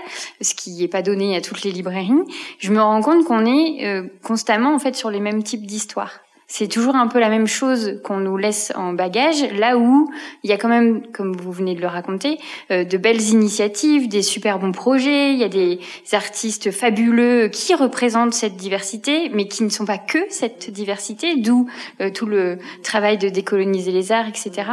[0.42, 2.12] ce qui n'est pas donné à toutes les librairies,
[2.60, 6.20] je me rends compte qu'on est euh, constamment en fait sur les mêmes types d'histoires.
[6.50, 10.10] C'est toujours un peu la même chose qu'on nous laisse en bagage, là où
[10.44, 12.40] il y a quand même, comme vous venez de le raconter,
[12.72, 15.80] euh, de belles initiatives, des super bons projets, il y a des
[16.14, 21.68] artistes fabuleux qui représentent cette diversité, mais qui ne sont pas que cette diversité, d'où
[22.00, 24.72] euh, tout le travail de décoloniser les arts, etc.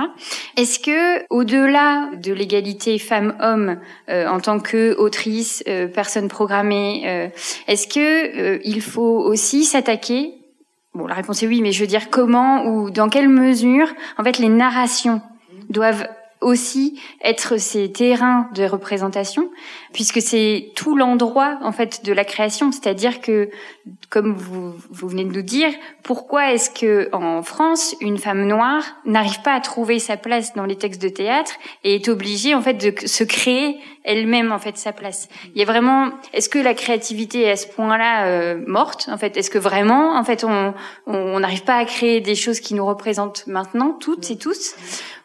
[0.57, 7.31] Est-ce que, au-delà de l'égalité femmes-hommes euh, en tant que autrice, personne programmée,
[7.67, 10.44] est-ce que il faut aussi s'attaquer
[10.95, 14.23] Bon, la réponse est oui, mais je veux dire comment ou dans quelle mesure, en
[14.23, 15.21] fait, les narrations
[15.69, 16.07] doivent
[16.45, 19.51] aussi être ces terrains de représentation,
[19.93, 22.71] puisque c'est tout l'endroit en fait de la création.
[22.71, 23.49] C'est-à-dire que,
[24.11, 25.71] comme vous, venez de nous dire,
[26.03, 30.67] pourquoi est-ce que en France une femme noire n'arrive pas à trouver sa place dans
[30.67, 34.77] les textes de théâtre et est obligée en fait de se créer elle-même en fait
[34.77, 35.29] sa place?
[35.55, 39.17] Il y a vraiment, est-ce que la créativité est à ce point-là euh, morte en
[39.17, 39.37] fait?
[39.37, 40.75] Est-ce que vraiment en fait on
[41.07, 44.75] on n'arrive pas à créer des choses qui nous représentent maintenant toutes et tous?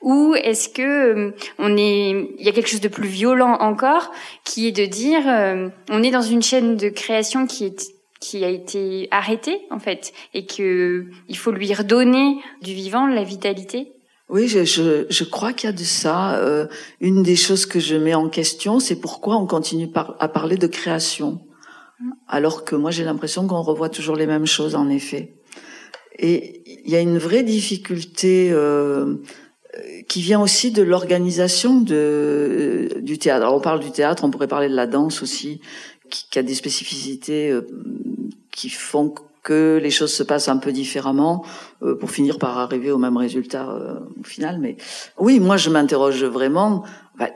[0.01, 4.11] Ou est-ce que euh, on est il y a quelque chose de plus violent encore
[4.43, 9.07] qui est de dire euh, on est dans une chaîne de création qui a été
[9.11, 13.93] arrêtée en fait et que il faut lui redonner du vivant la vitalité
[14.29, 16.35] oui, je, crois qu'il y a de ça.
[16.35, 16.67] Euh,
[17.01, 20.67] une des choses que je mets en question, c'est pourquoi on continue à parler de
[20.67, 21.41] création,
[22.27, 25.33] alors que moi j'ai l'impression qu'on revoit toujours les mêmes choses, en effet.
[26.19, 28.53] Et il y a une vraie difficulté
[30.07, 33.43] qui vient aussi de l'organisation de, euh, du théâtre.
[33.43, 35.61] Alors on parle du théâtre, on pourrait parler de la danse aussi,
[36.09, 37.67] qui, qui a des spécificités euh,
[38.51, 41.45] qui font que les choses se passent un peu différemment
[41.81, 44.59] euh, pour finir par arriver au même résultat euh, au final.
[44.59, 44.77] Mais
[45.17, 46.83] oui, moi je m'interroge vraiment.
[47.17, 47.29] Bah,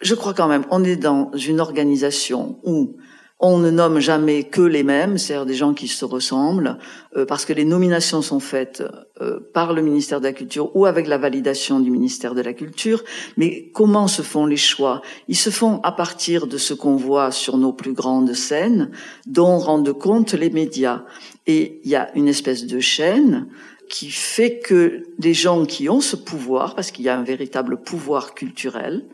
[0.00, 2.96] je crois quand même, on est dans une organisation où
[3.38, 6.78] on ne nomme jamais que les mêmes, c'est-à-dire des gens qui se ressemblent,
[7.16, 8.82] euh, parce que les nominations sont faites
[9.20, 12.54] euh, par le ministère de la Culture ou avec la validation du ministère de la
[12.54, 13.04] Culture.
[13.36, 15.02] Mais comment se font les choix?
[15.28, 18.90] Ils se font à partir de ce qu'on voit sur nos plus grandes scènes,
[19.26, 21.04] dont rendent compte les médias.
[21.46, 23.48] Et il y a une espèce de chaîne
[23.90, 27.82] qui fait que les gens qui ont ce pouvoir, parce qu'il y a un véritable
[27.82, 29.04] pouvoir culturel,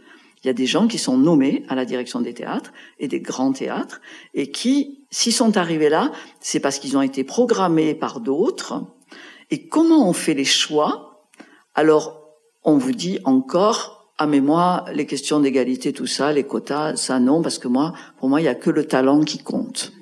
[0.43, 3.21] il y a des gens qui sont nommés à la direction des théâtres et des
[3.21, 4.01] grands théâtres
[4.35, 8.85] et qui, s'ils sont arrivés là, c'est parce qu'ils ont été programmés par d'autres.
[9.51, 11.29] Et comment on fait les choix?
[11.75, 12.23] Alors,
[12.65, 17.19] on vous dit encore, ah mais moi, les questions d'égalité, tout ça, les quotas, ça
[17.21, 19.93] non, parce que moi, pour moi, il y a que le talent qui compte.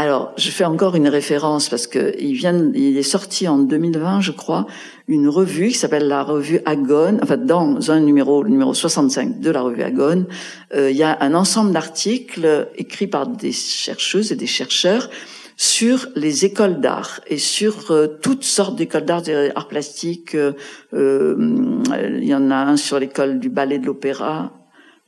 [0.00, 4.20] Alors, je fais encore une référence parce que il vient, il est sorti en 2020,
[4.20, 4.68] je crois,
[5.08, 7.18] une revue qui s'appelle la revue Agone.
[7.20, 10.26] Enfin, dans un numéro, le numéro 65 de la revue Agone,
[10.72, 15.10] euh, il y a un ensemble d'articles écrits par des chercheuses et des chercheurs
[15.56, 20.36] sur les écoles d'art et sur euh, toutes sortes d'écoles d'art, des arts plastiques.
[20.36, 20.54] Euh,
[20.94, 24.52] il y en a un sur l'école du ballet de l'opéra.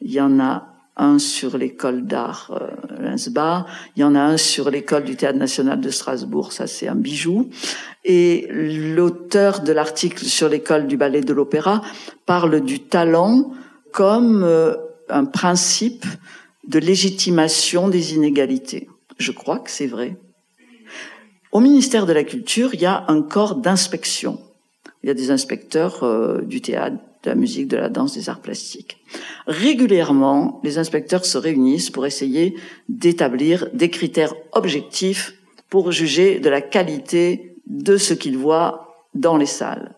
[0.01, 0.70] Il y en a
[1.01, 2.91] un sur l'école d'art euh,
[3.97, 6.95] il y en a un sur l'école du Théâtre national de Strasbourg, ça c'est un
[6.95, 7.51] bijou.
[8.05, 11.83] Et l'auteur de l'article sur l'école du ballet de l'opéra
[12.27, 13.53] parle du talent
[13.93, 14.75] comme euh,
[15.09, 16.07] un principe
[16.67, 18.89] de légitimation des inégalités.
[19.19, 20.17] Je crois que c'est vrai.
[21.53, 24.39] Au ministère de la Culture, il y a un corps d'inspection.
[25.03, 28.29] Il y a des inspecteurs euh, du théâtre, de la musique, de la danse, des
[28.29, 28.99] arts plastiques.
[29.47, 32.55] Régulièrement, les inspecteurs se réunissent pour essayer
[32.89, 35.35] d'établir des critères objectifs
[35.69, 39.95] pour juger de la qualité de ce qu'ils voient dans les salles.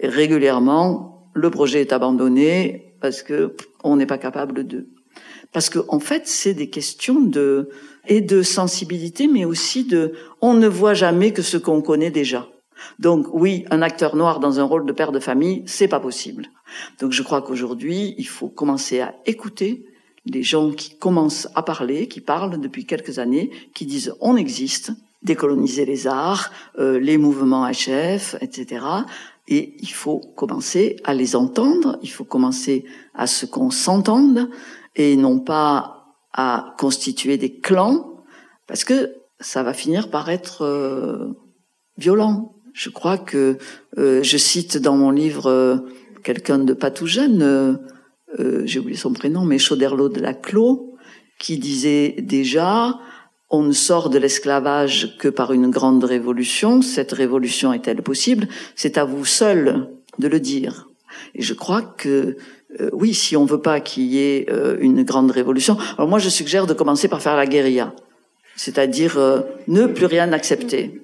[0.00, 4.88] Régulièrement, le projet est abandonné parce que on n'est pas capable de.
[5.52, 7.68] Parce que en fait, c'est des questions de
[8.06, 12.48] et de sensibilité, mais aussi de on ne voit jamais que ce qu'on connaît déjà.
[12.98, 16.48] Donc oui, un acteur noir dans un rôle de père de famille, c'est pas possible.
[17.00, 19.86] Donc je crois qu'aujourd'hui, il faut commencer à écouter
[20.26, 24.92] les gens qui commencent à parler, qui parlent depuis quelques années, qui disent on existe,
[25.22, 28.84] décoloniser les arts, euh, les mouvements HF, etc.
[29.48, 34.50] Et il faut commencer à les entendre, il faut commencer à ce qu'on s'entende
[34.94, 38.22] et non pas à constituer des clans,
[38.66, 41.32] parce que ça va finir par être euh,
[41.96, 42.54] violent.
[42.78, 43.58] Je crois que
[43.98, 45.78] euh, je cite dans mon livre euh,
[46.22, 47.42] quelqu'un de pas tout jeune,
[48.38, 50.94] euh, j'ai oublié son prénom, mais Chauderlot de la Clos,
[51.40, 53.00] qui disait déjà
[53.50, 56.80] on ne sort de l'esclavage que par une grande révolution.
[56.80, 58.46] Cette révolution est-elle possible?
[58.76, 59.88] C'est à vous seul
[60.20, 60.88] de le dire.
[61.34, 62.36] Et je crois que
[62.92, 64.46] oui, si on veut pas qu'il y ait
[64.80, 67.94] une grande révolution, alors moi je suggère de commencer par faire la guérilla,
[68.54, 69.18] c'est-à-dire
[69.66, 71.00] ne plus rien accepter.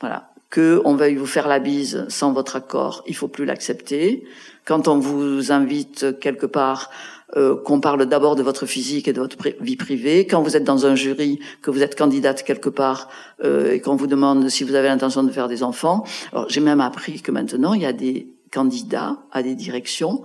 [0.00, 4.22] Voilà que on veuille vous faire la bise sans votre accord, il faut plus l'accepter.
[4.66, 6.90] Quand on vous invite quelque part,
[7.34, 10.26] euh, qu'on parle d'abord de votre physique et de votre vie privée.
[10.26, 13.08] Quand vous êtes dans un jury, que vous êtes candidate quelque part
[13.42, 16.04] euh, et qu'on vous demande si vous avez l'intention de faire des enfants.
[16.32, 20.22] Alors j'ai même appris que maintenant il y a des candidats à des directions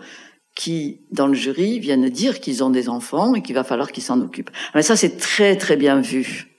[0.53, 4.03] qui, dans le jury, viennent dire qu'ils ont des enfants et qu'il va falloir qu'ils
[4.03, 4.51] s'en occupent.
[4.75, 6.56] Mais ça, c'est très très bien vu.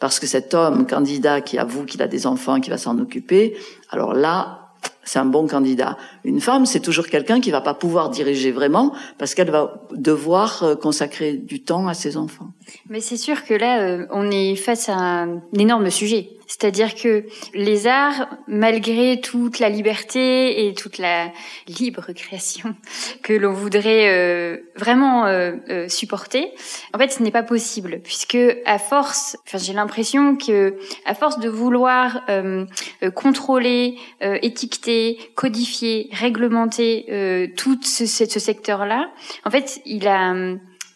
[0.00, 3.56] Parce que cet homme candidat qui avoue qu'il a des enfants, qui va s'en occuper,
[3.90, 4.60] alors là,
[5.02, 5.96] c'est un bon candidat.
[6.24, 10.62] Une femme, c'est toujours quelqu'un qui va pas pouvoir diriger vraiment parce qu'elle va devoir
[10.62, 12.52] euh, consacrer du temps à ses enfants.
[12.88, 16.30] Mais c'est sûr que là, euh, on est face à un énorme sujet.
[16.50, 21.30] C'est-à-dire que les arts, malgré toute la liberté et toute la
[21.68, 22.74] libre création
[23.22, 26.52] que l'on voudrait euh, vraiment euh, euh, supporter,
[26.92, 28.36] en fait, ce n'est pas possible puisque
[28.66, 32.26] à force, enfin, j'ai l'impression que à force de vouloir
[33.14, 39.12] contrôler, étiqueter, codifier, réglementer tout ce, ce secteur-là,
[39.44, 40.34] en fait, il a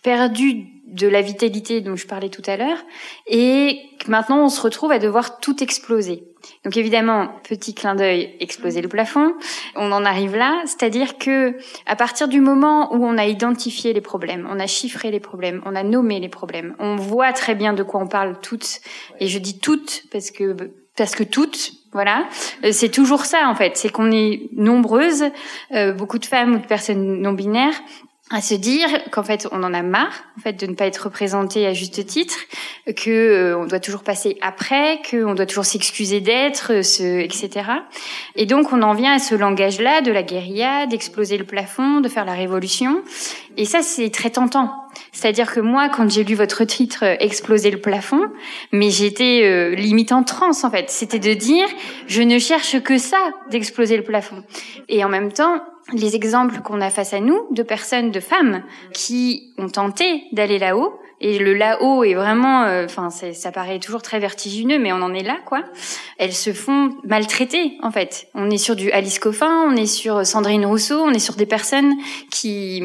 [0.03, 2.79] perdu de la vitalité dont je parlais tout à l'heure,
[3.27, 6.25] et maintenant on se retrouve à devoir tout exploser.
[6.65, 9.35] Donc évidemment, petit clin d'œil, exploser le plafond.
[9.77, 14.01] On en arrive là, c'est-à-dire que à partir du moment où on a identifié les
[14.01, 17.73] problèmes, on a chiffré les problèmes, on a nommé les problèmes, on voit très bien
[17.73, 18.81] de quoi on parle toutes,
[19.21, 20.57] et je dis toutes parce que
[20.97, 22.29] parce que toutes, voilà,
[22.63, 25.25] euh, c'est toujours ça en fait, c'est qu'on est nombreuses,
[25.73, 27.75] euh, beaucoup de femmes ou de personnes non binaires
[28.31, 31.05] à se dire qu'en fait on en a marre en fait de ne pas être
[31.05, 32.37] représenté à juste titre
[32.97, 37.21] que euh, on doit toujours passer après que on doit toujours s'excuser d'être euh, ce
[37.21, 37.71] etc
[38.35, 42.01] et donc on en vient à ce langage là de la guérilla d'exploser le plafond
[42.01, 43.03] de faire la révolution.
[43.57, 47.71] Et ça c'est très tentant c'est-à-dire que moi quand j'ai lu votre titre euh, exploser
[47.71, 48.23] le plafond
[48.73, 51.67] mais j'étais limite en transe en fait c'était de dire
[52.07, 53.19] je ne cherche que ça
[53.51, 54.43] d'exploser le plafond
[54.89, 55.61] et en même temps
[55.93, 60.59] les exemples qu'on a face à nous de personnes, de femmes qui ont tenté d'aller
[60.59, 60.99] là-haut.
[61.21, 65.15] Et le là-haut est vraiment, euh, enfin, ça paraît toujours très vertigineux, mais on en
[65.15, 65.63] est là, quoi.
[66.19, 68.29] Elles se font maltraiter, en fait.
[68.35, 71.47] On est sur du Alice Coffin, on est sur Sandrine Rousseau, on est sur des
[71.47, 71.95] personnes
[72.31, 72.83] qui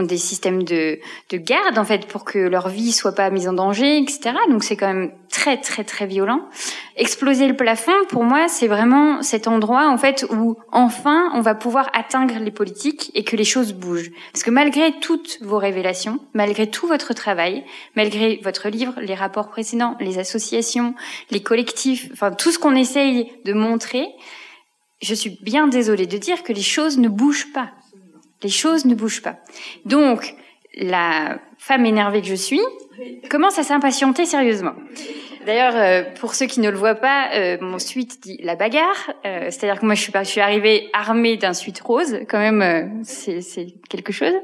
[0.00, 0.98] qui des systèmes de,
[1.30, 4.34] de garde en fait pour que leur vie soit pas mise en danger, etc.
[4.48, 6.48] Donc c'est quand même très très très violent.
[6.96, 11.54] Exploser le plafond, pour moi, c'est vraiment cet endroit en fait où enfin on va
[11.54, 14.10] pouvoir atteindre les politiques et que les choses bougent.
[14.32, 17.64] Parce que malgré toutes vos révélations, malgré tout votre travail,
[17.96, 20.94] malgré votre livre, les rapports précédents, les associations,
[21.30, 24.06] les collectifs, enfin tout ce qu'on essaye de montrer,
[25.02, 27.70] je suis bien désolée de dire que les choses ne bougent pas.
[28.42, 29.36] Les choses ne bougent pas.
[29.84, 30.34] Donc,
[30.74, 32.60] la femme énervée que je suis
[33.30, 34.74] commence à s'impatienter sérieusement.
[35.46, 39.12] D'ailleurs, euh, pour ceux qui ne le voient pas, euh, mon suite dit la bagarre.
[39.26, 42.20] Euh, c'est-à-dire que moi, je suis, je suis arrivée armée d'un suite rose.
[42.28, 43.40] Quand même, c'est
[43.88, 44.34] quelque chose.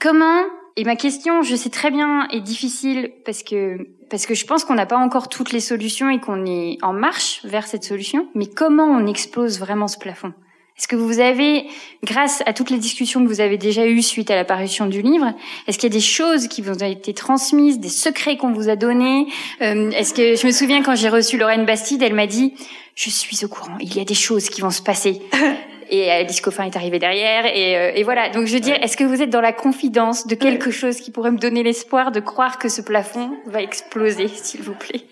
[0.00, 0.42] Comment
[0.76, 4.64] Et ma question, je sais très bien, est difficile parce que parce que je pense
[4.64, 8.26] qu'on n'a pas encore toutes les solutions et qu'on est en marche vers cette solution.
[8.34, 10.32] Mais comment on explose vraiment ce plafond?
[10.78, 11.66] Est-ce que vous avez,
[12.04, 15.34] grâce à toutes les discussions que vous avez déjà eues suite à l'apparition du livre,
[15.66, 18.68] est-ce qu'il y a des choses qui vous ont été transmises, des secrets qu'on vous
[18.68, 19.26] a donnés
[19.60, 22.54] euh, Est-ce que je me souviens quand j'ai reçu Lorraine Bastide, elle m'a dit
[22.94, 25.20] "Je suis au courant, il y a des choses qui vont se passer."
[25.90, 28.28] et Alice Coffin est arrivée derrière et, euh, et, voilà.
[28.30, 31.10] Donc je veux dire, est-ce que vous êtes dans la confidence de quelque chose qui
[31.10, 35.02] pourrait me donner l'espoir de croire que ce plafond va exploser, s'il vous plaît?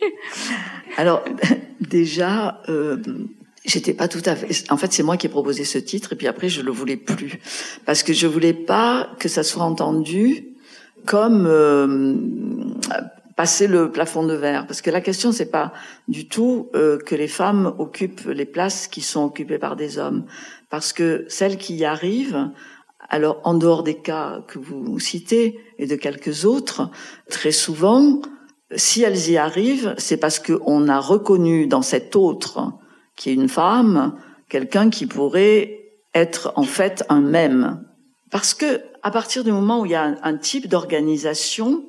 [0.97, 1.25] Alors
[1.81, 2.97] déjà, euh,
[3.67, 4.71] J'étais pas tout à fait.
[4.71, 6.97] En fait, c'est moi qui ai proposé ce titre, et puis après, je le voulais
[6.97, 7.41] plus
[7.85, 10.49] parce que je voulais pas que ça soit entendu
[11.05, 12.15] comme euh,
[13.37, 14.67] passer le plafond de verre.
[14.69, 15.73] Parce que la question, c'est pas
[16.07, 20.27] du tout euh, que les femmes occupent les places qui sont occupées par des hommes,
[20.71, 22.51] parce que celles qui y arrivent,
[23.09, 26.91] alors en dehors des cas que vous citez et de quelques autres,
[27.29, 28.21] très souvent,
[28.77, 32.73] si elles y arrivent, c'est parce qu'on a reconnu dans cet autre
[33.17, 34.15] qui est une femme,
[34.49, 35.81] quelqu'un qui pourrait
[36.15, 37.85] être en fait un même.
[38.31, 41.85] Parce que à partir du moment où il y a un, type d'organisation,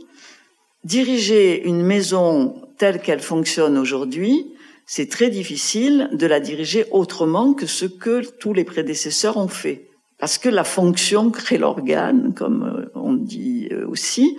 [0.83, 4.53] diriger une maison telle qu'elle fonctionne aujourd'hui,
[4.85, 9.89] c'est très difficile de la diriger autrement que ce que tous les prédécesseurs ont fait.
[10.19, 14.37] Parce que la fonction crée l'organe, comme euh, on dit euh, aussi,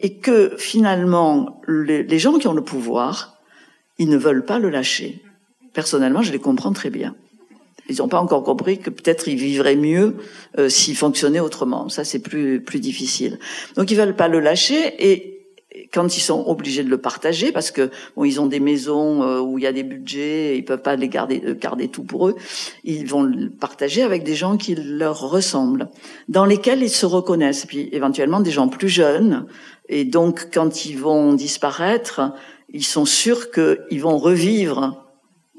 [0.00, 3.36] et que finalement, les gens qui ont le pouvoir,
[3.98, 5.22] ils ne veulent pas le lâcher
[5.72, 7.14] personnellement, je les comprends très bien.
[7.88, 10.16] Ils n'ont pas encore compris que peut-être ils vivraient mieux
[10.58, 11.88] euh, s'ils fonctionnaient autrement.
[11.88, 13.38] Ça, c'est plus plus difficile.
[13.76, 15.40] Donc, ils veulent pas le lâcher et
[15.92, 19.40] quand ils sont obligés de le partager, parce que bon, ils ont des maisons euh,
[19.40, 22.02] où il y a des budgets, et ils peuvent pas les garder, euh, garder tout
[22.02, 22.36] pour eux,
[22.84, 25.88] ils vont le partager avec des gens qui leur ressemblent,
[26.28, 29.46] dans lesquels ils se reconnaissent, puis éventuellement des gens plus jeunes,
[29.88, 32.32] et donc quand ils vont disparaître,
[32.72, 35.09] ils sont sûrs qu'ils vont revivre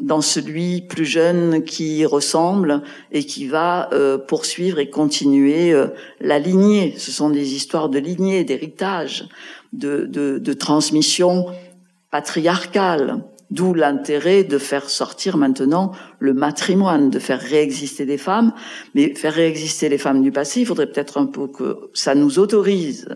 [0.02, 2.82] dans celui plus jeune qui ressemble
[3.12, 5.74] et qui va euh, poursuivre et continuer
[6.20, 6.95] la lignée.
[6.97, 9.30] Ce sont des histoires de lignée, d'héritage
[9.74, 11.47] de, de, de transmission
[12.10, 13.24] patriarcale.
[13.52, 18.54] D'où l'intérêt de faire sortir maintenant le matrimoine, de faire réexister des femmes.
[18.95, 22.39] Mais faire réexister les femmes du passé, il faudrait peut-être un peu que ça nous
[22.39, 23.10] autorise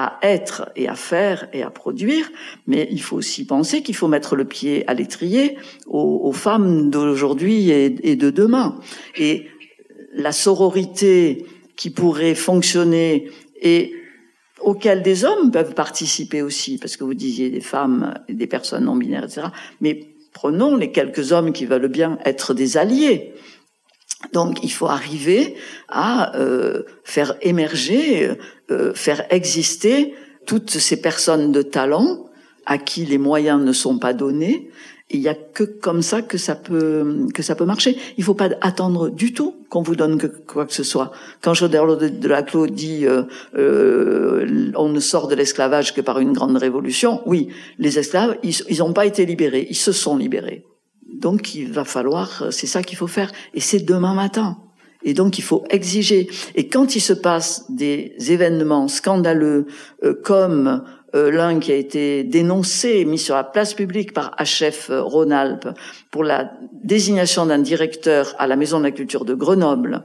[0.00, 2.30] à être et à faire et à produire,
[2.68, 7.70] mais il faut aussi penser qu'il faut mettre le pied à l'étrier aux, femmes d'aujourd'hui
[7.70, 8.78] et, et, de demain.
[9.16, 9.48] Et
[10.14, 13.28] la sororité qui pourrait fonctionner
[13.60, 13.92] et
[14.60, 18.94] auxquels des hommes peuvent participer aussi, parce que vous disiez des femmes, des personnes non
[18.94, 19.48] binaires, etc.
[19.80, 23.34] Mais prenons les quelques hommes qui veulent bien être des alliés.
[24.32, 25.54] Donc il faut arriver
[25.88, 28.30] à euh, faire émerger,
[28.70, 30.14] euh, faire exister
[30.46, 32.26] toutes ces personnes de talent
[32.66, 34.70] à qui les moyens ne sont pas donnés
[35.10, 37.96] il y a que comme ça que ça peut que ça peut marcher.
[38.18, 41.12] Il faut pas attendre du tout qu'on vous donne quoi que ce soit.
[41.40, 43.22] Quand Joderlo de, de la Claude dit euh,
[43.56, 47.48] euh, on ne sort de l'esclavage que par une grande révolution, oui,
[47.78, 50.64] les esclaves ils n'ont pas été libérés, ils se sont libérés.
[51.18, 54.58] Donc il va falloir, c'est ça qu'il faut faire, et c'est demain matin.
[55.02, 56.28] Et donc il faut exiger.
[56.54, 59.66] Et quand il se passe des événements scandaleux
[60.04, 64.90] euh, comme euh, l'un qui a été dénoncé, mis sur la place publique par HF
[64.90, 65.68] euh, Rhône-Alpes
[66.10, 66.52] pour la
[66.84, 70.04] désignation d'un directeur à la Maison de la Culture de Grenoble.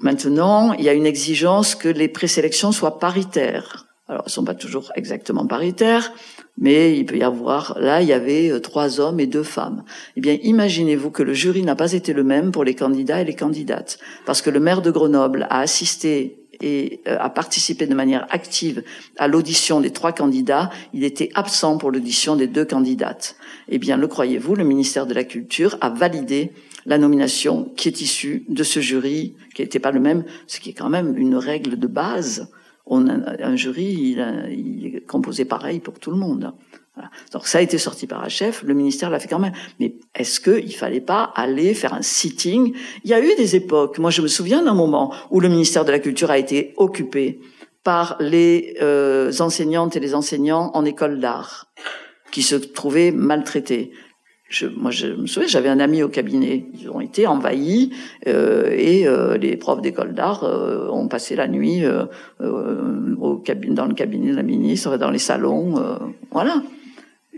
[0.00, 3.86] Maintenant, il y a une exigence que les présélections soient paritaires.
[4.08, 6.12] Alors, elles sont pas toujours exactement paritaires,
[6.56, 9.84] mais il peut y avoir, là, il y avait euh, trois hommes et deux femmes.
[10.16, 13.24] Eh bien, imaginez-vous que le jury n'a pas été le même pour les candidats et
[13.24, 13.98] les candidates.
[14.24, 18.84] Parce que le maire de Grenoble a assisté et euh, a participé de manière active
[19.18, 23.36] à l'audition des trois candidats, il était absent pour l'audition des deux candidates.
[23.68, 26.52] Eh bien, le croyez-vous, le ministère de la Culture a validé
[26.86, 30.70] la nomination qui est issue de ce jury, qui n'était pas le même, ce qui
[30.70, 32.48] est quand même une règle de base.
[32.86, 36.52] On a, un jury, il, il est composé pareil pour tout le monde.
[37.32, 39.52] Donc ça a été sorti par chef, le ministère l'a fait quand même.
[39.80, 42.72] Mais est-ce qu'il fallait pas aller faire un sitting?
[43.02, 45.84] Il y a eu des époques, moi je me souviens d'un moment où le ministère
[45.84, 47.40] de la Culture a été occupé
[47.82, 51.66] par les euh, enseignantes et les enseignants en école d'art,
[52.30, 53.90] qui se trouvaient maltraités.
[54.76, 56.66] Moi, je me souviens, j'avais un ami au cabinet.
[56.80, 57.90] Ils ont été envahis
[58.26, 61.82] euh, et euh, les profs d'école d'art euh, ont passé la nuit
[62.40, 65.74] dans le cabinet de la ministre, dans les salons.
[66.30, 66.62] voilà.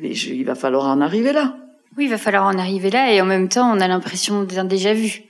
[0.01, 1.57] Il va falloir en arriver là.
[1.97, 4.65] Oui, il va falloir en arriver là et en même temps, on a l'impression d'un
[4.65, 5.23] déjà vu.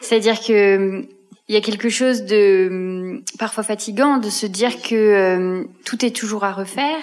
[0.00, 1.04] C'est-à-dire que
[1.48, 6.14] il y a quelque chose de parfois fatigant de se dire que euh, tout est
[6.14, 7.02] toujours à refaire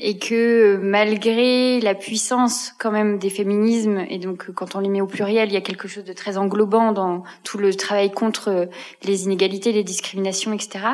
[0.00, 5.00] et que malgré la puissance quand même des féminismes et donc quand on les met
[5.00, 8.68] au pluriel, il y a quelque chose de très englobant dans tout le travail contre
[9.02, 10.84] les inégalités, les discriminations, etc.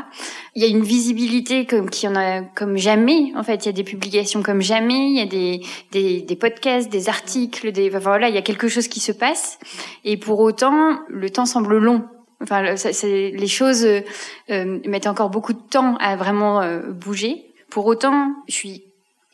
[0.54, 3.32] Il y a une visibilité comme qui en a comme jamais.
[3.36, 5.60] En fait, il y a des publications comme jamais, il y a des
[5.92, 9.58] des, des podcasts, des articles, des voilà, il y a quelque chose qui se passe.
[10.04, 12.04] Et pour autant, le temps semble long.
[12.42, 17.54] Enfin, c'est, les choses euh, mettent encore beaucoup de temps à vraiment euh, bouger.
[17.70, 18.84] Pour autant, je suis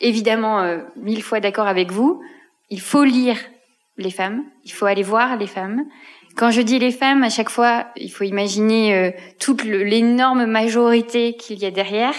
[0.01, 2.21] évidemment euh, mille fois d'accord avec vous.
[2.71, 3.37] Il faut lire
[3.97, 5.85] les femmes, il faut aller voir les femmes.
[6.37, 11.35] Quand je dis les femmes, à chaque fois, il faut imaginer euh, toute l'énorme majorité
[11.35, 12.15] qu'il y a derrière.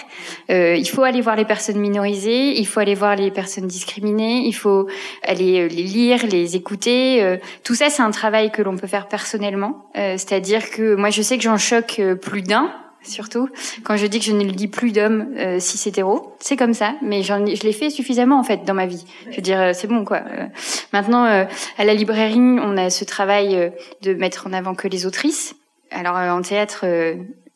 [0.49, 4.45] Euh, il faut aller voir les personnes minorisées, il faut aller voir les personnes discriminées,
[4.45, 4.88] il faut
[5.23, 7.39] aller les lire, les écouter.
[7.63, 9.89] tout ça, c'est un travail que l'on peut faire personnellement.
[9.95, 12.69] C'est-à-dire que moi, je sais que j'en choque plus d'un
[13.04, 13.49] surtout
[13.84, 16.36] quand je dis que je ne le dis plus d'hommes euh, cis hétéros.
[16.39, 19.06] C'est comme ça, mais j'en, je l'ai fait suffisamment en fait dans ma vie.
[19.30, 20.22] Je veux dire, euh, c'est bon quoi.
[20.28, 20.47] Euh,
[20.93, 21.45] maintenant, euh,
[21.78, 23.72] à la librairie, on a ce travail
[24.02, 25.56] de mettre en avant que les autrices.
[25.91, 26.86] Alors en théâtre,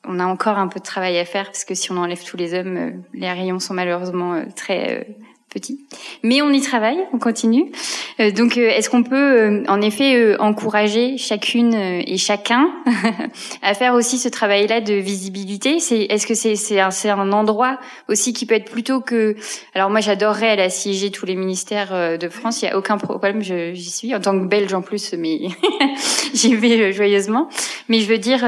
[0.06, 2.36] on a encore un peu de travail à faire parce que si on enlève tous
[2.36, 5.16] les hommes, les rayons sont malheureusement très
[5.56, 5.80] petit.
[6.22, 7.72] Mais on y travaille, on continue.
[8.20, 12.70] Euh, donc, euh, est-ce qu'on peut, euh, en effet, encourager chacune et chacun
[13.62, 15.80] à faire aussi ce travail-là de visibilité?
[15.80, 17.80] C'est, est-ce que c'est, c'est un, un endroit
[18.10, 19.36] aussi qui peut être plutôt que.
[19.74, 22.62] Alors moi, j'adorerais aller assiéger tous les ministères de France.
[22.62, 25.39] Il y a aucun problème, j'y suis en tant que Belge en plus, mais
[26.34, 27.47] j'y vais joyeusement.
[27.88, 28.45] Mais je veux dire,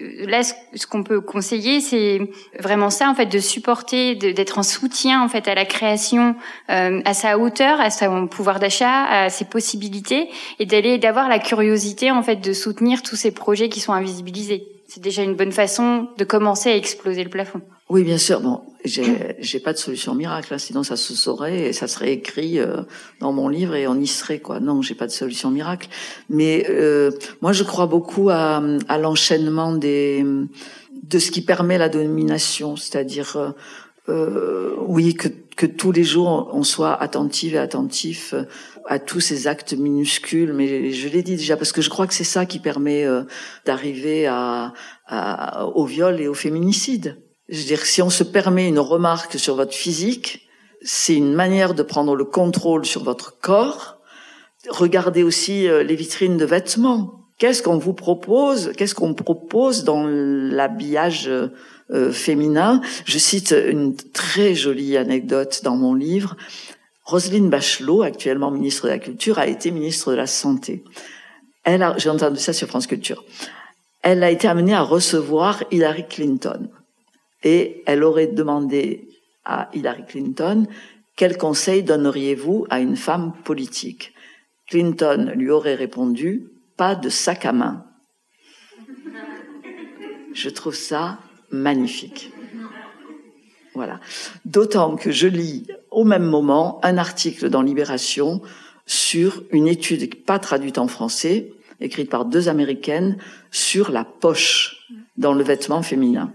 [0.00, 2.20] là, ce qu'on peut conseiller, c'est
[2.58, 6.36] vraiment ça, en fait, de supporter, d'être en soutien, en fait, à la création
[6.70, 10.28] euh, à sa hauteur, à son pouvoir d'achat, à ses possibilités,
[10.58, 14.68] et d'aller d'avoir la curiosité en fait de soutenir tous ces projets qui sont invisibilisés.
[14.88, 17.60] C'est déjà une bonne façon de commencer à exploser le plafond.
[17.88, 18.40] Oui, bien sûr.
[18.40, 22.58] Bon, j'ai pas de solution miracle, hein, sinon ça se saurait et ça serait écrit
[22.58, 22.82] euh,
[23.20, 24.60] dans mon livre et on y serait quoi.
[24.60, 25.88] Non, j'ai pas de solution miracle.
[26.28, 27.10] Mais euh,
[27.42, 30.24] moi, je crois beaucoup à, à l'enchaînement des
[31.02, 33.54] de ce qui permet la domination, c'est-à-dire
[34.08, 38.34] euh, oui que que tous les jours on soit attentif et attentif
[38.86, 42.14] à tous ces actes minuscules, mais je l'ai dit déjà parce que je crois que
[42.14, 43.22] c'est ça qui permet euh,
[43.64, 44.72] d'arriver à,
[45.74, 47.20] au viol et au féminicide.
[47.48, 50.48] Je veux dire, si on se permet une remarque sur votre physique,
[50.82, 53.98] c'est une manière de prendre le contrôle sur votre corps.
[54.68, 57.26] Regardez aussi euh, les vitrines de vêtements.
[57.38, 61.30] Qu'est-ce qu'on vous propose Qu'est-ce qu'on propose dans l'habillage
[61.90, 62.80] euh, féminin.
[63.04, 66.36] Je cite une très jolie anecdote dans mon livre.
[67.04, 70.82] Roselyne Bachelot, actuellement ministre de la Culture, a été ministre de la Santé.
[71.62, 73.24] Elle j'ai entendu ça sur France Culture.
[74.02, 76.68] Elle a été amenée à recevoir Hillary Clinton.
[77.44, 79.08] Et elle aurait demandé
[79.44, 80.66] à Hillary Clinton,
[81.16, 84.12] quel conseil donneriez-vous à une femme politique?
[84.68, 87.84] Clinton lui aurait répondu, pas de sac à main.
[90.34, 91.18] Je trouve ça
[91.50, 92.32] magnifique.
[93.74, 94.00] Voilà.
[94.44, 98.40] D'autant que je lis au même moment un article dans Libération
[98.86, 103.18] sur une étude pas traduite en français, écrite par deux américaines,
[103.50, 106.32] sur la poche dans le vêtement féminin.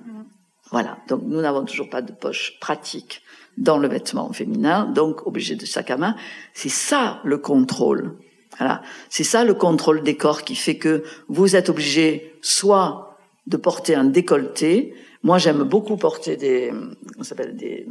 [0.69, 0.97] Voilà.
[1.07, 3.23] Donc nous n'avons toujours pas de poche pratique
[3.57, 6.15] dans le vêtement féminin, donc obligé de sac à main.
[6.53, 8.17] C'est ça le contrôle.
[8.57, 8.81] Voilà.
[9.09, 13.10] C'est ça le contrôle des corps qui fait que vous êtes obligé soit
[13.51, 14.95] de porter un décolleté.
[15.23, 16.71] Moi, j'aime beaucoup porter des,
[17.19, 17.85] on s'appelle des,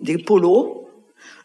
[0.00, 0.86] des polos.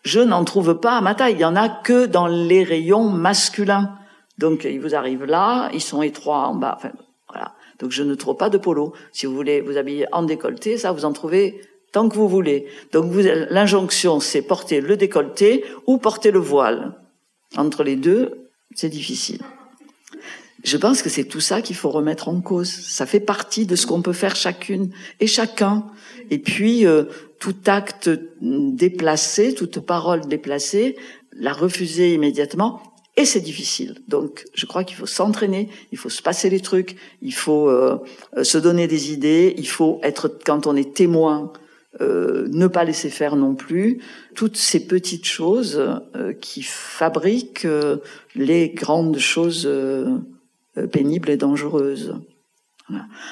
[0.03, 1.33] Je n'en trouve pas à ma taille.
[1.33, 3.95] Il y en a que dans les rayons masculins.
[4.37, 6.75] Donc, ils vous arrivent là, ils sont étroits en bas.
[6.77, 6.91] Enfin,
[7.27, 7.55] voilà.
[7.79, 8.93] Donc, je ne trouve pas de polo.
[9.11, 11.59] Si vous voulez vous habiller en décolleté, ça, vous en trouvez
[11.91, 12.67] tant que vous voulez.
[12.93, 13.11] Donc,
[13.49, 16.93] l'injonction, c'est porter le décolleté ou porter le voile.
[17.57, 19.41] Entre les deux, c'est difficile.
[20.67, 22.67] Je pense que c'est tout ça qu'il faut remettre en cause.
[22.67, 24.89] Ça fait partie de ce qu'on peut faire chacune
[25.21, 25.85] et chacun.
[26.29, 27.05] Et puis, euh,
[27.39, 28.09] tout acte
[28.41, 30.97] déplacé, toute parole déplacée,
[31.31, 32.81] la refuser immédiatement.
[33.15, 33.95] Et c'est difficile.
[34.09, 37.97] Donc, je crois qu'il faut s'entraîner, il faut se passer les trucs, il faut euh,
[38.43, 41.53] se donner des idées, il faut être, quand on est témoin,
[42.01, 44.01] euh, ne pas laisser faire non plus.
[44.35, 45.81] Toutes ces petites choses
[46.41, 47.65] qui fabriquent
[48.35, 50.17] les grandes choses euh,
[50.85, 52.15] pénible et dangereuse.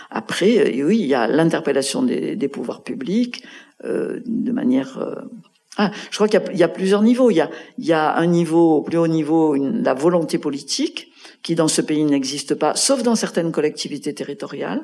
[0.09, 3.43] Après, euh, oui, il y a l'interpellation des, pouvoirs publics
[3.83, 4.97] euh, de manière.
[4.97, 5.15] Euh...
[5.77, 7.29] Ah, je crois qu'il y, a plusieurs niveaux.
[7.31, 11.11] Il y a, un niveau, au plus haut niveau, la volonté politique
[11.43, 14.81] qui dans ce pays n'existe pas, sauf dans certaines collectivités territoriales.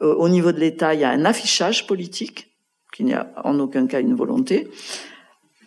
[0.00, 2.50] Euh, au niveau de l'État, il y a un affichage politique
[2.94, 4.68] qui n'y a en aucun cas une volonté.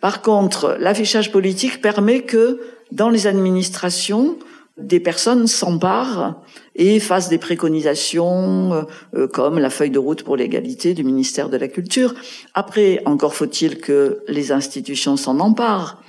[0.00, 2.60] Par contre, l'affichage politique permet que
[2.92, 4.38] dans les administrations,
[4.76, 6.42] des personnes s'emparent
[6.74, 8.82] et fassent des préconisations euh,
[9.14, 12.14] euh, comme la feuille de route pour l'égalité du ministère de la Culture.
[12.54, 16.02] Après, encore faut-il que les institutions s'en emparent.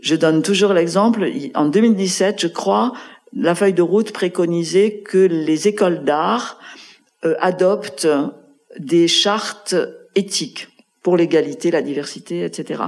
[0.00, 2.92] Je donne toujours l'exemple, en 2017, je crois,
[3.32, 6.58] la feuille de route préconisait que les écoles d'art
[7.24, 8.08] euh, adoptent
[8.78, 9.74] des chartes
[10.14, 10.68] éthiques
[11.02, 12.82] pour l'égalité, la diversité, etc.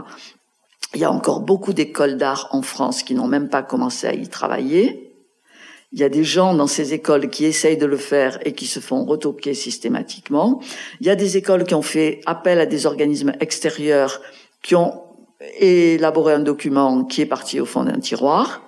[0.95, 4.15] Il y a encore beaucoup d'écoles d'art en France qui n'ont même pas commencé à
[4.15, 5.13] y travailler.
[5.93, 8.67] Il y a des gens dans ces écoles qui essayent de le faire et qui
[8.67, 10.61] se font retoquer systématiquement.
[11.01, 14.21] Il y a des écoles qui ont fait appel à des organismes extérieurs
[14.63, 15.03] qui ont
[15.59, 18.63] élaboré un document qui est parti au fond d'un tiroir.